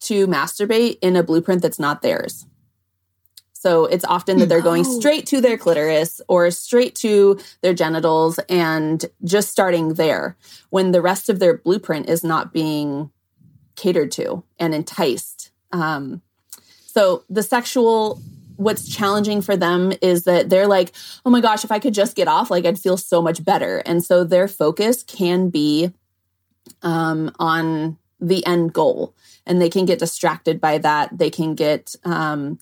to 0.00 0.26
masturbate 0.26 0.98
in 1.02 1.16
a 1.16 1.22
blueprint 1.22 1.62
that's 1.62 1.78
not 1.78 2.02
theirs. 2.02 2.46
So 3.52 3.86
it's 3.86 4.04
often 4.04 4.38
that 4.38 4.48
they're 4.48 4.60
going 4.60 4.84
straight 4.84 5.26
to 5.26 5.40
their 5.40 5.58
clitoris 5.58 6.20
or 6.28 6.48
straight 6.52 6.94
to 6.96 7.40
their 7.60 7.74
genitals 7.74 8.38
and 8.48 9.04
just 9.24 9.50
starting 9.50 9.94
there 9.94 10.36
when 10.70 10.92
the 10.92 11.02
rest 11.02 11.28
of 11.28 11.40
their 11.40 11.58
blueprint 11.58 12.08
is 12.08 12.22
not 12.22 12.52
being 12.52 13.10
catered 13.74 14.12
to 14.12 14.44
and 14.60 14.76
enticed. 14.76 15.50
Um, 15.72 16.22
so 16.86 17.24
the 17.28 17.42
sexual 17.42 18.22
what's 18.58 18.88
challenging 18.88 19.40
for 19.40 19.56
them 19.56 19.92
is 20.02 20.24
that 20.24 20.50
they're 20.50 20.66
like, 20.66 20.92
oh 21.24 21.30
my 21.30 21.40
gosh, 21.40 21.64
if 21.64 21.70
I 21.70 21.78
could 21.78 21.94
just 21.94 22.16
get 22.16 22.26
off, 22.26 22.50
like 22.50 22.66
I'd 22.66 22.78
feel 22.78 22.96
so 22.96 23.22
much 23.22 23.44
better. 23.44 23.78
And 23.86 24.04
so 24.04 24.24
their 24.24 24.48
focus 24.48 25.04
can 25.04 25.48
be 25.48 25.92
um, 26.82 27.30
on 27.38 27.96
the 28.20 28.44
end 28.44 28.72
goal 28.72 29.14
and 29.46 29.62
they 29.62 29.70
can 29.70 29.86
get 29.86 30.00
distracted 30.00 30.60
by 30.60 30.78
that. 30.78 31.16
They 31.16 31.30
can 31.30 31.54
get, 31.54 31.94
um, 32.04 32.58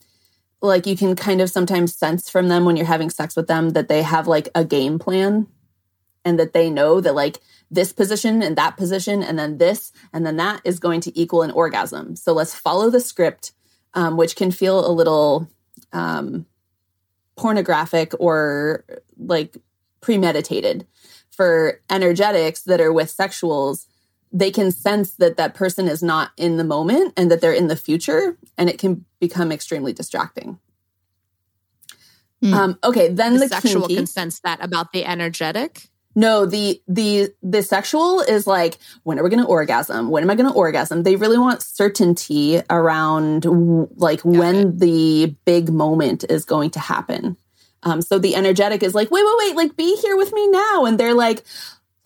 like, 0.60 0.86
you 0.86 0.96
can 0.96 1.16
kind 1.16 1.40
of 1.40 1.50
sometimes 1.50 1.96
sense 1.96 2.28
from 2.28 2.48
them 2.48 2.66
when 2.66 2.76
you're 2.76 2.86
having 2.86 3.10
sex 3.10 3.34
with 3.34 3.46
them 3.46 3.70
that 3.70 3.88
they 3.88 4.02
have 4.02 4.26
like 4.26 4.50
a 4.54 4.64
game 4.64 4.98
plan 4.98 5.46
and 6.26 6.38
that 6.38 6.52
they 6.52 6.68
know 6.68 7.00
that, 7.00 7.14
like, 7.14 7.40
this 7.70 7.92
position 7.92 8.42
and 8.42 8.56
that 8.56 8.76
position 8.76 9.22
and 9.22 9.38
then 9.38 9.58
this 9.58 9.92
and 10.12 10.26
then 10.26 10.36
that 10.36 10.60
is 10.64 10.78
going 10.78 11.00
to 11.00 11.18
equal 11.18 11.42
an 11.42 11.50
orgasm. 11.50 12.16
So 12.16 12.32
let's 12.32 12.54
follow 12.54 12.90
the 12.90 13.00
script, 13.00 13.52
um, 13.94 14.16
which 14.16 14.36
can 14.36 14.50
feel 14.50 14.86
a 14.86 14.92
little 14.92 15.48
um, 15.96 16.46
pornographic 17.36 18.12
or 18.20 18.84
like 19.16 19.56
premeditated. 20.00 20.86
For 21.30 21.80
energetics 21.90 22.62
that 22.62 22.80
are 22.80 22.92
with 22.92 23.14
sexuals, 23.14 23.86
they 24.32 24.50
can 24.50 24.70
sense 24.70 25.12
that 25.12 25.36
that 25.36 25.54
person 25.54 25.88
is 25.88 26.02
not 26.02 26.30
in 26.36 26.56
the 26.56 26.64
moment 26.64 27.12
and 27.16 27.30
that 27.30 27.40
they're 27.40 27.52
in 27.52 27.68
the 27.68 27.76
future, 27.76 28.38
and 28.56 28.70
it 28.70 28.78
can 28.78 29.04
become 29.20 29.52
extremely 29.52 29.92
distracting. 29.92 30.58
Mm. 32.42 32.52
Um, 32.54 32.78
okay, 32.84 33.08
then 33.08 33.34
the, 33.34 33.40
the 33.40 33.48
sexual 33.48 33.82
kinky, 33.82 33.96
can 33.96 34.06
sense 34.06 34.40
that 34.40 34.62
about 34.62 34.92
the 34.92 35.04
energetic. 35.04 35.88
No, 36.18 36.46
the 36.46 36.82
the 36.88 37.28
the 37.42 37.62
sexual 37.62 38.20
is 38.22 38.46
like 38.46 38.78
when 39.02 39.18
are 39.18 39.22
we 39.22 39.28
going 39.28 39.42
to 39.42 39.48
orgasm? 39.48 40.08
When 40.08 40.22
am 40.22 40.30
I 40.30 40.34
going 40.34 40.50
to 40.50 40.56
orgasm? 40.56 41.02
They 41.02 41.14
really 41.14 41.36
want 41.36 41.60
certainty 41.62 42.62
around 42.70 43.44
like 43.96 44.22
Got 44.22 44.32
when 44.32 44.56
it. 44.56 44.78
the 44.78 45.36
big 45.44 45.68
moment 45.68 46.24
is 46.30 46.46
going 46.46 46.70
to 46.70 46.80
happen. 46.80 47.36
Um, 47.82 48.00
so 48.00 48.18
the 48.18 48.34
energetic 48.34 48.82
is 48.82 48.94
like, 48.94 49.10
wait, 49.10 49.24
wait, 49.24 49.34
wait, 49.38 49.56
like 49.56 49.76
be 49.76 49.94
here 49.96 50.16
with 50.16 50.32
me 50.32 50.48
now, 50.48 50.86
and 50.86 50.98
they're 50.98 51.14
like, 51.14 51.44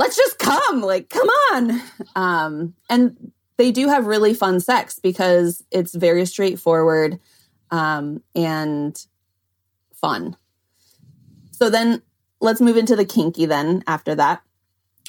let's 0.01 0.16
just 0.16 0.40
come, 0.40 0.81
like 0.81 1.09
come 1.09 1.29
on. 1.53 1.81
Um, 2.16 2.75
and 2.90 3.31
they 3.59 3.70
do 3.70 3.88
have 3.88 4.07
really 4.07 4.35
fun 4.35 4.59
sex 4.59 4.99
because 4.99 5.62
it's 5.70 5.94
very 5.94 6.27
straightforward 6.27 7.20
um, 7.70 8.25
and 8.35 9.07
fun. 9.94 10.37
So 11.53 11.70
then 11.70 12.03
let's 12.40 12.61
move 12.61 12.76
into 12.76 12.96
the 12.96 13.05
kinky 13.05 13.46
then 13.46 13.83
after 13.87 14.14
that. 14.14 14.42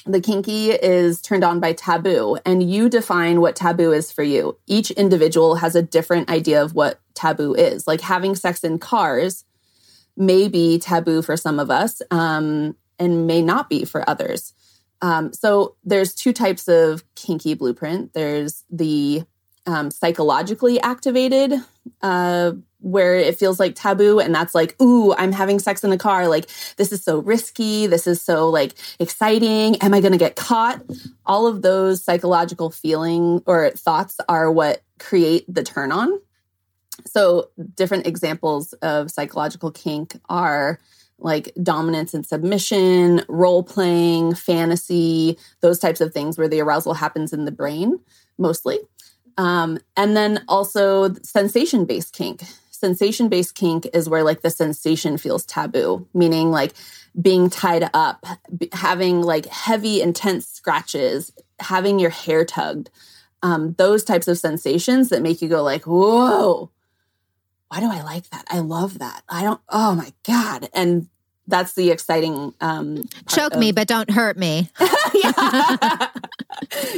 The 0.04 0.20
kinky 0.20 0.70
is 0.70 1.22
turned 1.22 1.44
on 1.44 1.60
by 1.60 1.74
taboo, 1.74 2.36
and 2.44 2.68
you 2.68 2.88
define 2.88 3.40
what 3.40 3.54
taboo 3.54 3.92
is 3.92 4.10
for 4.10 4.24
you. 4.24 4.58
Each 4.66 4.90
individual 4.90 5.56
has 5.56 5.76
a 5.76 5.82
different 5.82 6.28
idea 6.28 6.62
of 6.62 6.74
what 6.74 7.00
taboo 7.14 7.54
is. 7.54 7.86
Like 7.86 8.00
having 8.00 8.34
sex 8.34 8.64
in 8.64 8.78
cars 8.78 9.44
may 10.16 10.48
be 10.48 10.78
taboo 10.78 11.22
for 11.22 11.36
some 11.36 11.60
of 11.60 11.70
us 11.70 12.02
um, 12.10 12.76
and 12.98 13.26
may 13.26 13.42
not 13.42 13.70
be 13.70 13.84
for 13.84 14.08
others. 14.08 14.54
Um, 15.00 15.32
so 15.32 15.76
there's 15.84 16.14
two 16.14 16.32
types 16.32 16.68
of 16.68 17.02
kinky 17.14 17.54
blueprint. 17.54 18.12
There's 18.12 18.64
the 18.70 19.22
um, 19.66 19.90
psychologically 19.90 20.80
activated 20.80 21.54
uh, 22.02 22.52
where 22.82 23.14
it 23.14 23.38
feels 23.38 23.58
like 23.58 23.74
taboo 23.74 24.18
and 24.18 24.34
that's 24.34 24.54
like 24.54 24.80
ooh 24.82 25.14
i'm 25.14 25.32
having 25.32 25.58
sex 25.58 25.82
in 25.82 25.90
the 25.90 25.98
car. 25.98 26.28
Like 26.28 26.48
this 26.76 26.92
is 26.92 27.02
so 27.02 27.20
risky. 27.20 27.86
This 27.86 28.06
is 28.06 28.20
so 28.20 28.50
like 28.50 28.74
exciting. 28.98 29.76
Am 29.76 29.94
i 29.94 30.00
going 30.00 30.12
to 30.12 30.18
get 30.18 30.36
caught? 30.36 30.82
All 31.24 31.46
of 31.46 31.62
those 31.62 32.02
psychological 32.02 32.70
feeling 32.70 33.42
or 33.46 33.70
thoughts 33.70 34.18
are 34.28 34.50
what 34.50 34.82
create 34.98 35.44
the 35.48 35.62
turn 35.62 35.92
on. 35.92 36.20
So 37.06 37.50
different 37.74 38.06
examples 38.06 38.72
of 38.74 39.10
psychological 39.10 39.70
kink 39.70 40.16
are 40.28 40.78
like 41.18 41.52
dominance 41.62 42.14
and 42.14 42.26
submission 42.26 43.22
role 43.28 43.62
playing 43.62 44.34
fantasy 44.34 45.38
those 45.60 45.78
types 45.78 46.00
of 46.00 46.12
things 46.12 46.36
where 46.36 46.48
the 46.48 46.60
arousal 46.60 46.94
happens 46.94 47.32
in 47.32 47.44
the 47.44 47.52
brain 47.52 48.00
mostly. 48.38 48.78
Um, 49.38 49.78
and 49.96 50.16
then 50.16 50.44
also 50.48 51.14
sensation 51.22 51.84
based 51.84 52.12
kink 52.12 52.42
sensation 52.82 53.28
based 53.28 53.54
kink 53.54 53.86
is 53.94 54.08
where 54.08 54.24
like 54.24 54.42
the 54.42 54.50
sensation 54.50 55.16
feels 55.16 55.46
taboo, 55.46 56.08
meaning 56.12 56.50
like 56.50 56.74
being 57.20 57.48
tied 57.48 57.88
up, 57.94 58.26
having 58.72 59.22
like 59.22 59.46
heavy, 59.46 60.02
intense 60.02 60.48
scratches, 60.48 61.32
having 61.60 62.00
your 62.00 62.10
hair 62.10 62.44
tugged. 62.44 62.90
Um, 63.42 63.74
those 63.78 64.02
types 64.02 64.26
of 64.26 64.36
sensations 64.36 65.10
that 65.10 65.22
make 65.22 65.40
you 65.40 65.48
go 65.48 65.62
like, 65.62 65.84
whoa, 65.84 66.70
why 67.68 67.80
do 67.80 67.86
I 67.86 68.02
like 68.02 68.28
that? 68.30 68.44
I 68.50 68.58
love 68.58 68.98
that. 68.98 69.22
I 69.28 69.44
don't, 69.44 69.60
oh 69.68 69.94
my 69.94 70.12
God. 70.26 70.68
And 70.74 71.08
that's 71.46 71.74
the 71.74 71.90
exciting 71.90 72.54
um 72.60 73.02
choke 73.28 73.54
of, 73.54 73.58
me 73.58 73.72
but 73.72 73.88
don't 73.88 74.10
hurt 74.10 74.36
me. 74.36 74.70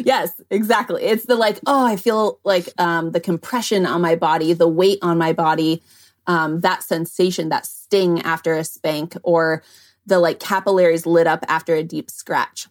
Yes 0.04 0.40
exactly. 0.50 1.02
It's 1.02 1.26
the 1.26 1.36
like 1.36 1.58
oh 1.66 1.84
i 1.84 1.96
feel 1.96 2.38
like 2.44 2.68
um 2.78 3.12
the 3.12 3.20
compression 3.20 3.86
on 3.86 4.00
my 4.00 4.16
body 4.16 4.52
the 4.52 4.68
weight 4.68 4.98
on 5.02 5.18
my 5.18 5.32
body 5.32 5.82
um 6.26 6.60
that 6.60 6.82
sensation 6.82 7.48
that 7.48 7.66
sting 7.66 8.20
after 8.22 8.54
a 8.54 8.64
spank 8.64 9.16
or 9.22 9.62
the 10.06 10.18
like 10.18 10.40
capillaries 10.40 11.06
lit 11.06 11.26
up 11.26 11.44
after 11.48 11.74
a 11.74 11.82
deep 11.82 12.10
scratch 12.10 12.68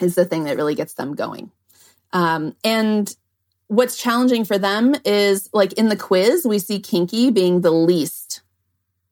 is 0.00 0.14
the 0.14 0.24
thing 0.24 0.44
that 0.44 0.56
really 0.56 0.74
gets 0.74 0.94
them 0.94 1.14
going. 1.14 1.50
Um 2.12 2.56
and 2.64 3.14
what's 3.68 3.96
challenging 3.96 4.44
for 4.44 4.58
them 4.58 4.94
is 5.04 5.48
like 5.52 5.72
in 5.74 5.88
the 5.88 5.96
quiz 5.96 6.46
we 6.46 6.58
see 6.58 6.80
kinky 6.80 7.30
being 7.30 7.60
the 7.60 7.70
least 7.70 8.42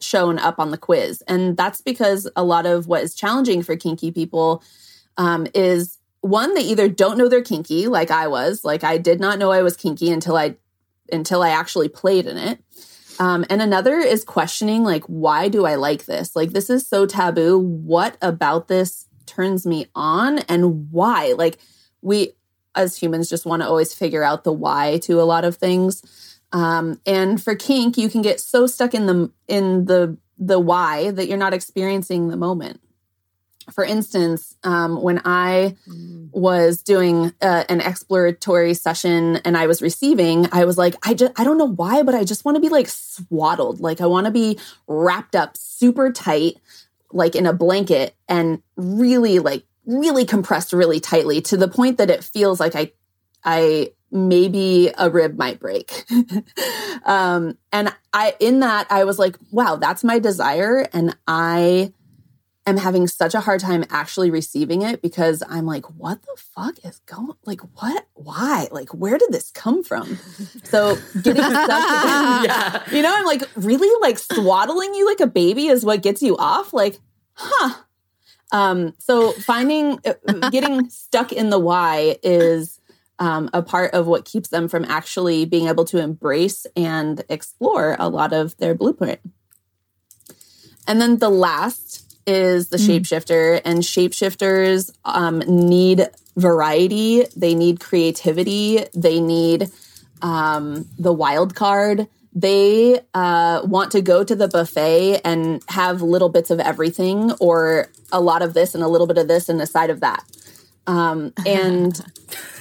shown 0.02 0.38
up 0.38 0.58
on 0.58 0.70
the 0.70 0.78
quiz. 0.78 1.22
And 1.28 1.56
that's 1.56 1.80
because 1.80 2.28
a 2.36 2.44
lot 2.44 2.66
of 2.66 2.86
what 2.86 3.02
is 3.02 3.14
challenging 3.14 3.62
for 3.62 3.76
kinky 3.76 4.10
people 4.10 4.62
um, 5.16 5.46
is 5.54 5.98
one, 6.20 6.54
they 6.54 6.62
either 6.62 6.88
don't 6.88 7.18
know 7.18 7.28
they're 7.28 7.42
kinky, 7.42 7.88
like 7.88 8.10
I 8.10 8.28
was, 8.28 8.64
like 8.64 8.84
I 8.84 8.98
did 8.98 9.20
not 9.20 9.38
know 9.38 9.50
I 9.50 9.62
was 9.62 9.76
kinky 9.76 10.10
until 10.10 10.36
I 10.36 10.56
until 11.10 11.42
I 11.42 11.50
actually 11.50 11.88
played 11.88 12.26
in 12.26 12.38
it. 12.38 12.62
Um, 13.18 13.44
and 13.50 13.60
another 13.60 13.96
is 13.98 14.24
questioning, 14.24 14.82
like, 14.82 15.04
why 15.04 15.48
do 15.48 15.66
I 15.66 15.74
like 15.74 16.06
this? 16.06 16.34
Like, 16.34 16.52
this 16.52 16.70
is 16.70 16.88
so 16.88 17.04
taboo. 17.04 17.58
What 17.58 18.16
about 18.22 18.68
this 18.68 19.06
turns 19.26 19.66
me 19.66 19.86
on 19.94 20.38
and 20.40 20.90
why? 20.90 21.34
Like, 21.36 21.58
we 22.00 22.32
as 22.74 22.96
humans 22.96 23.28
just 23.28 23.44
want 23.44 23.62
to 23.62 23.68
always 23.68 23.92
figure 23.92 24.22
out 24.22 24.44
the 24.44 24.52
why 24.52 24.98
to 25.02 25.20
a 25.20 25.24
lot 25.24 25.44
of 25.44 25.56
things. 25.56 26.31
Um, 26.52 27.00
and 27.06 27.42
for 27.42 27.54
kink, 27.54 27.96
you 27.96 28.08
can 28.08 28.22
get 28.22 28.40
so 28.40 28.66
stuck 28.66 28.94
in 28.94 29.06
the 29.06 29.30
in 29.48 29.86
the 29.86 30.16
the 30.38 30.58
why 30.58 31.10
that 31.10 31.28
you're 31.28 31.38
not 31.38 31.54
experiencing 31.54 32.28
the 32.28 32.36
moment. 32.36 32.80
For 33.70 33.84
instance, 33.84 34.56
um, 34.64 35.00
when 35.00 35.22
I 35.24 35.76
was 36.32 36.82
doing 36.82 37.32
uh, 37.40 37.64
an 37.68 37.80
exploratory 37.80 38.74
session 38.74 39.36
and 39.44 39.56
I 39.56 39.66
was 39.66 39.80
receiving, 39.80 40.48
I 40.52 40.64
was 40.64 40.76
like, 40.76 40.96
I 41.06 41.14
just 41.14 41.32
I 41.40 41.44
don't 41.44 41.58
know 41.58 41.68
why, 41.68 42.02
but 42.02 42.14
I 42.14 42.24
just 42.24 42.44
want 42.44 42.56
to 42.56 42.60
be 42.60 42.68
like 42.68 42.88
swaddled, 42.88 43.80
like 43.80 44.00
I 44.00 44.06
want 44.06 44.26
to 44.26 44.32
be 44.32 44.58
wrapped 44.88 45.36
up 45.36 45.56
super 45.56 46.10
tight, 46.10 46.56
like 47.12 47.36
in 47.36 47.46
a 47.46 47.52
blanket, 47.52 48.16
and 48.28 48.62
really 48.76 49.38
like 49.38 49.64
really 49.86 50.24
compressed 50.24 50.72
really 50.72 51.00
tightly 51.00 51.40
to 51.40 51.56
the 51.56 51.68
point 51.68 51.98
that 51.98 52.10
it 52.10 52.24
feels 52.24 52.58
like 52.60 52.74
I 52.74 52.92
I 53.44 53.92
maybe 54.12 54.92
a 54.98 55.10
rib 55.10 55.38
might 55.38 55.58
break. 55.58 56.04
um, 57.04 57.56
and 57.72 57.92
I, 58.12 58.36
in 58.38 58.60
that, 58.60 58.86
I 58.90 59.04
was 59.04 59.18
like, 59.18 59.36
wow, 59.50 59.76
that's 59.76 60.04
my 60.04 60.18
desire. 60.18 60.86
And 60.92 61.16
I 61.26 61.92
am 62.66 62.76
having 62.76 63.08
such 63.08 63.34
a 63.34 63.40
hard 63.40 63.60
time 63.60 63.84
actually 63.90 64.30
receiving 64.30 64.82
it 64.82 65.02
because 65.02 65.42
I'm 65.48 65.66
like, 65.66 65.86
what 65.98 66.22
the 66.22 66.36
fuck 66.36 66.74
is 66.84 67.00
going, 67.06 67.32
like, 67.44 67.60
what, 67.80 68.06
why, 68.12 68.68
like, 68.70 68.90
where 68.90 69.18
did 69.18 69.32
this 69.32 69.50
come 69.50 69.82
from? 69.82 70.18
So 70.64 70.96
getting 71.22 71.42
stuck, 71.42 72.44
yeah. 72.44 72.82
you 72.92 73.02
know, 73.02 73.12
I'm 73.14 73.24
like, 73.24 73.42
really 73.56 73.90
like 74.00 74.18
swaddling 74.18 74.94
you 74.94 75.06
like 75.06 75.20
a 75.20 75.26
baby 75.26 75.66
is 75.68 75.84
what 75.84 76.02
gets 76.02 76.22
you 76.22 76.36
off? 76.36 76.72
Like, 76.72 76.98
huh. 77.34 77.74
Um, 78.52 78.92
so 78.98 79.32
finding, 79.32 79.98
uh, 80.04 80.50
getting 80.50 80.90
stuck 80.90 81.32
in 81.32 81.48
the 81.48 81.58
why 81.58 82.18
is, 82.22 82.78
um, 83.18 83.50
a 83.52 83.62
part 83.62 83.94
of 83.94 84.06
what 84.06 84.24
keeps 84.24 84.48
them 84.48 84.68
from 84.68 84.84
actually 84.84 85.44
being 85.44 85.68
able 85.68 85.84
to 85.86 85.98
embrace 85.98 86.66
and 86.76 87.22
explore 87.28 87.96
a 87.98 88.08
lot 88.08 88.32
of 88.32 88.56
their 88.56 88.74
blueprint. 88.74 89.20
And 90.86 91.00
then 91.00 91.18
the 91.18 91.30
last 91.30 92.18
is 92.26 92.68
the 92.68 92.76
mm. 92.76 93.00
shapeshifter, 93.00 93.60
and 93.64 93.80
shapeshifters 93.80 94.90
um, 95.04 95.40
need 95.40 96.08
variety, 96.36 97.24
they 97.36 97.54
need 97.54 97.80
creativity, 97.80 98.84
they 98.94 99.20
need 99.20 99.70
um, 100.22 100.88
the 100.98 101.12
wild 101.12 101.54
card. 101.54 102.08
They 102.34 103.00
uh, 103.12 103.60
want 103.64 103.92
to 103.92 104.00
go 104.00 104.24
to 104.24 104.34
the 104.34 104.48
buffet 104.48 105.20
and 105.22 105.62
have 105.68 106.00
little 106.00 106.30
bits 106.30 106.50
of 106.50 106.60
everything, 106.60 107.32
or 107.32 107.88
a 108.10 108.20
lot 108.20 108.40
of 108.40 108.54
this 108.54 108.74
and 108.74 108.82
a 108.82 108.88
little 108.88 109.06
bit 109.06 109.18
of 109.18 109.28
this 109.28 109.48
and 109.48 109.60
a 109.60 109.66
side 109.66 109.90
of 109.90 110.00
that. 110.00 110.24
Um, 110.86 111.34
and 111.46 112.00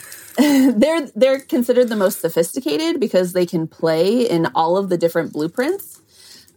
they're 0.75 1.07
they're 1.15 1.39
considered 1.39 1.89
the 1.89 1.95
most 1.95 2.19
sophisticated 2.19 2.99
because 2.99 3.33
they 3.33 3.45
can 3.45 3.67
play 3.67 4.27
in 4.27 4.47
all 4.55 4.75
of 4.75 4.89
the 4.89 4.97
different 4.97 5.33
blueprints. 5.33 6.01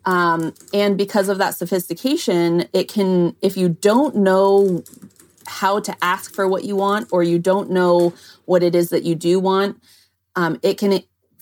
Um, 0.06 0.54
and 0.72 0.96
because 0.96 1.28
of 1.28 1.38
that 1.38 1.54
sophistication, 1.54 2.66
it 2.72 2.88
can 2.88 3.36
if 3.42 3.56
you 3.56 3.68
don't 3.68 4.16
know 4.16 4.82
how 5.46 5.80
to 5.80 5.94
ask 6.02 6.34
for 6.34 6.48
what 6.48 6.64
you 6.64 6.76
want 6.76 7.08
or 7.12 7.22
you 7.22 7.38
don't 7.38 7.70
know 7.70 8.14
what 8.46 8.62
it 8.62 8.74
is 8.74 8.88
that 8.88 9.02
you 9.02 9.14
do 9.14 9.38
want, 9.38 9.78
um, 10.34 10.58
it 10.62 10.78
can 10.78 11.00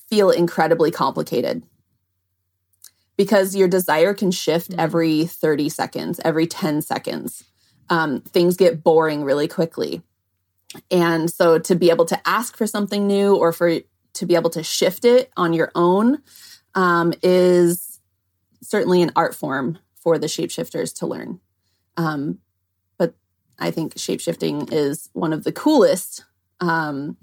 feel 0.08 0.30
incredibly 0.30 0.90
complicated 0.90 1.62
because 3.16 3.54
your 3.54 3.68
desire 3.68 4.14
can 4.14 4.32
shift 4.32 4.70
mm-hmm. 4.72 4.80
every 4.80 5.26
30 5.26 5.68
seconds, 5.68 6.20
every 6.24 6.46
10 6.46 6.82
seconds. 6.82 7.44
Um, 7.88 8.20
things 8.20 8.56
get 8.56 8.82
boring 8.82 9.22
really 9.22 9.46
quickly. 9.46 10.02
And 10.90 11.30
so 11.30 11.58
to 11.58 11.74
be 11.74 11.90
able 11.90 12.04
to 12.06 12.28
ask 12.28 12.56
for 12.56 12.66
something 12.66 13.06
new 13.06 13.34
or 13.36 13.52
for 13.52 13.80
to 14.14 14.26
be 14.26 14.34
able 14.34 14.50
to 14.50 14.62
shift 14.62 15.04
it 15.04 15.30
on 15.36 15.52
your 15.52 15.70
own 15.74 16.22
um, 16.74 17.12
is 17.22 18.00
certainly 18.62 19.02
an 19.02 19.12
art 19.16 19.34
form 19.34 19.78
for 19.94 20.18
the 20.18 20.26
shapeshifters 20.26 20.94
to 20.98 21.06
learn. 21.06 21.40
Um, 21.96 22.38
but 22.98 23.14
I 23.58 23.70
think 23.70 23.94
shapeshifting 23.94 24.72
is 24.72 25.08
one 25.12 25.32
of 25.32 25.44
the 25.44 25.52
coolest 25.52 26.24
um, 26.60 27.16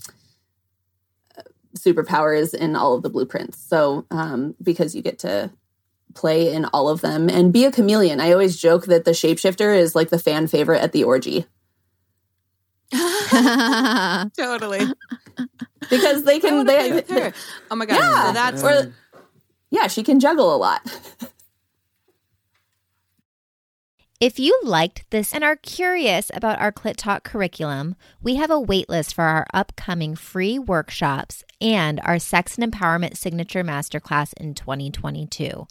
superpowers 1.77 2.53
in 2.53 2.75
all 2.75 2.95
of 2.95 3.03
the 3.03 3.09
blueprints. 3.09 3.57
So, 3.57 4.05
um, 4.11 4.55
because 4.61 4.95
you 4.95 5.01
get 5.01 5.19
to 5.19 5.51
play 6.15 6.53
in 6.53 6.65
all 6.65 6.89
of 6.89 7.01
them 7.01 7.29
and 7.29 7.53
be 7.53 7.65
a 7.65 7.71
chameleon. 7.71 8.19
I 8.19 8.31
always 8.31 8.59
joke 8.59 8.85
that 8.85 9.05
the 9.05 9.11
shapeshifter 9.11 9.77
is 9.77 9.95
like 9.95 10.09
the 10.09 10.19
fan 10.19 10.47
favorite 10.47 10.81
at 10.81 10.91
the 10.91 11.03
orgy. 11.03 11.45
totally. 14.37 14.85
Because 15.89 16.23
they 16.23 16.39
can, 16.39 16.65
they, 16.65 17.01
her. 17.01 17.33
Oh 17.71 17.75
my 17.75 17.85
god! 17.85 17.97
Yeah. 17.97 18.27
So 18.27 18.33
that's 18.33 18.63
or, 18.63 18.93
yeah, 19.71 19.87
she 19.87 20.03
can 20.03 20.19
juggle 20.19 20.55
a 20.55 20.57
lot. 20.57 20.81
If 24.19 24.37
you 24.37 24.59
liked 24.63 25.09
this 25.11 25.33
and 25.33 25.45
are 25.45 25.55
curious 25.55 26.29
about 26.33 26.59
our 26.59 26.73
Clit 26.73 26.97
Talk 26.97 27.23
curriculum, 27.23 27.95
we 28.21 28.35
have 28.35 28.51
a 28.51 28.61
waitlist 28.61 29.13
for 29.13 29.23
our 29.23 29.47
upcoming 29.53 30.17
free 30.17 30.59
workshops 30.59 31.45
and 31.61 32.01
our 32.03 32.19
Sex 32.19 32.57
and 32.57 32.69
Empowerment 32.69 33.15
Signature 33.15 33.63
Masterclass 33.63 34.33
in 34.33 34.55
2022. 34.55 35.65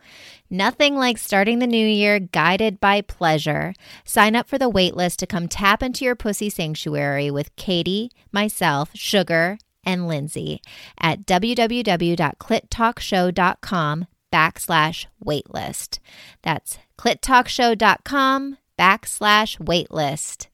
Nothing 0.49 0.97
like 0.97 1.19
starting 1.19 1.59
the 1.59 1.67
new 1.67 1.87
year 1.87 2.19
guided 2.19 2.81
by 2.81 3.03
pleasure. 3.03 3.75
Sign 4.07 4.35
up 4.35 4.49
for 4.49 4.57
the 4.57 4.71
waitlist 4.71 5.17
to 5.17 5.27
come 5.27 5.47
tap 5.47 5.83
into 5.83 6.07
your 6.07 6.17
pussy 6.17 6.49
sanctuary 6.49 7.31
with 7.31 7.55
Katie, 7.57 8.11
myself, 8.33 8.89
Sugar, 8.95 9.59
and 9.85 10.09
Lindsay 10.09 10.63
at 10.99 11.27
www.clittalkshow.com 11.27 14.07
backslash 14.33 15.07
waitlist. 15.23 15.99
That's 16.41 16.79
clittalkshow.com 16.99 18.59
backslash 18.79 19.59
waitlist. 19.59 20.48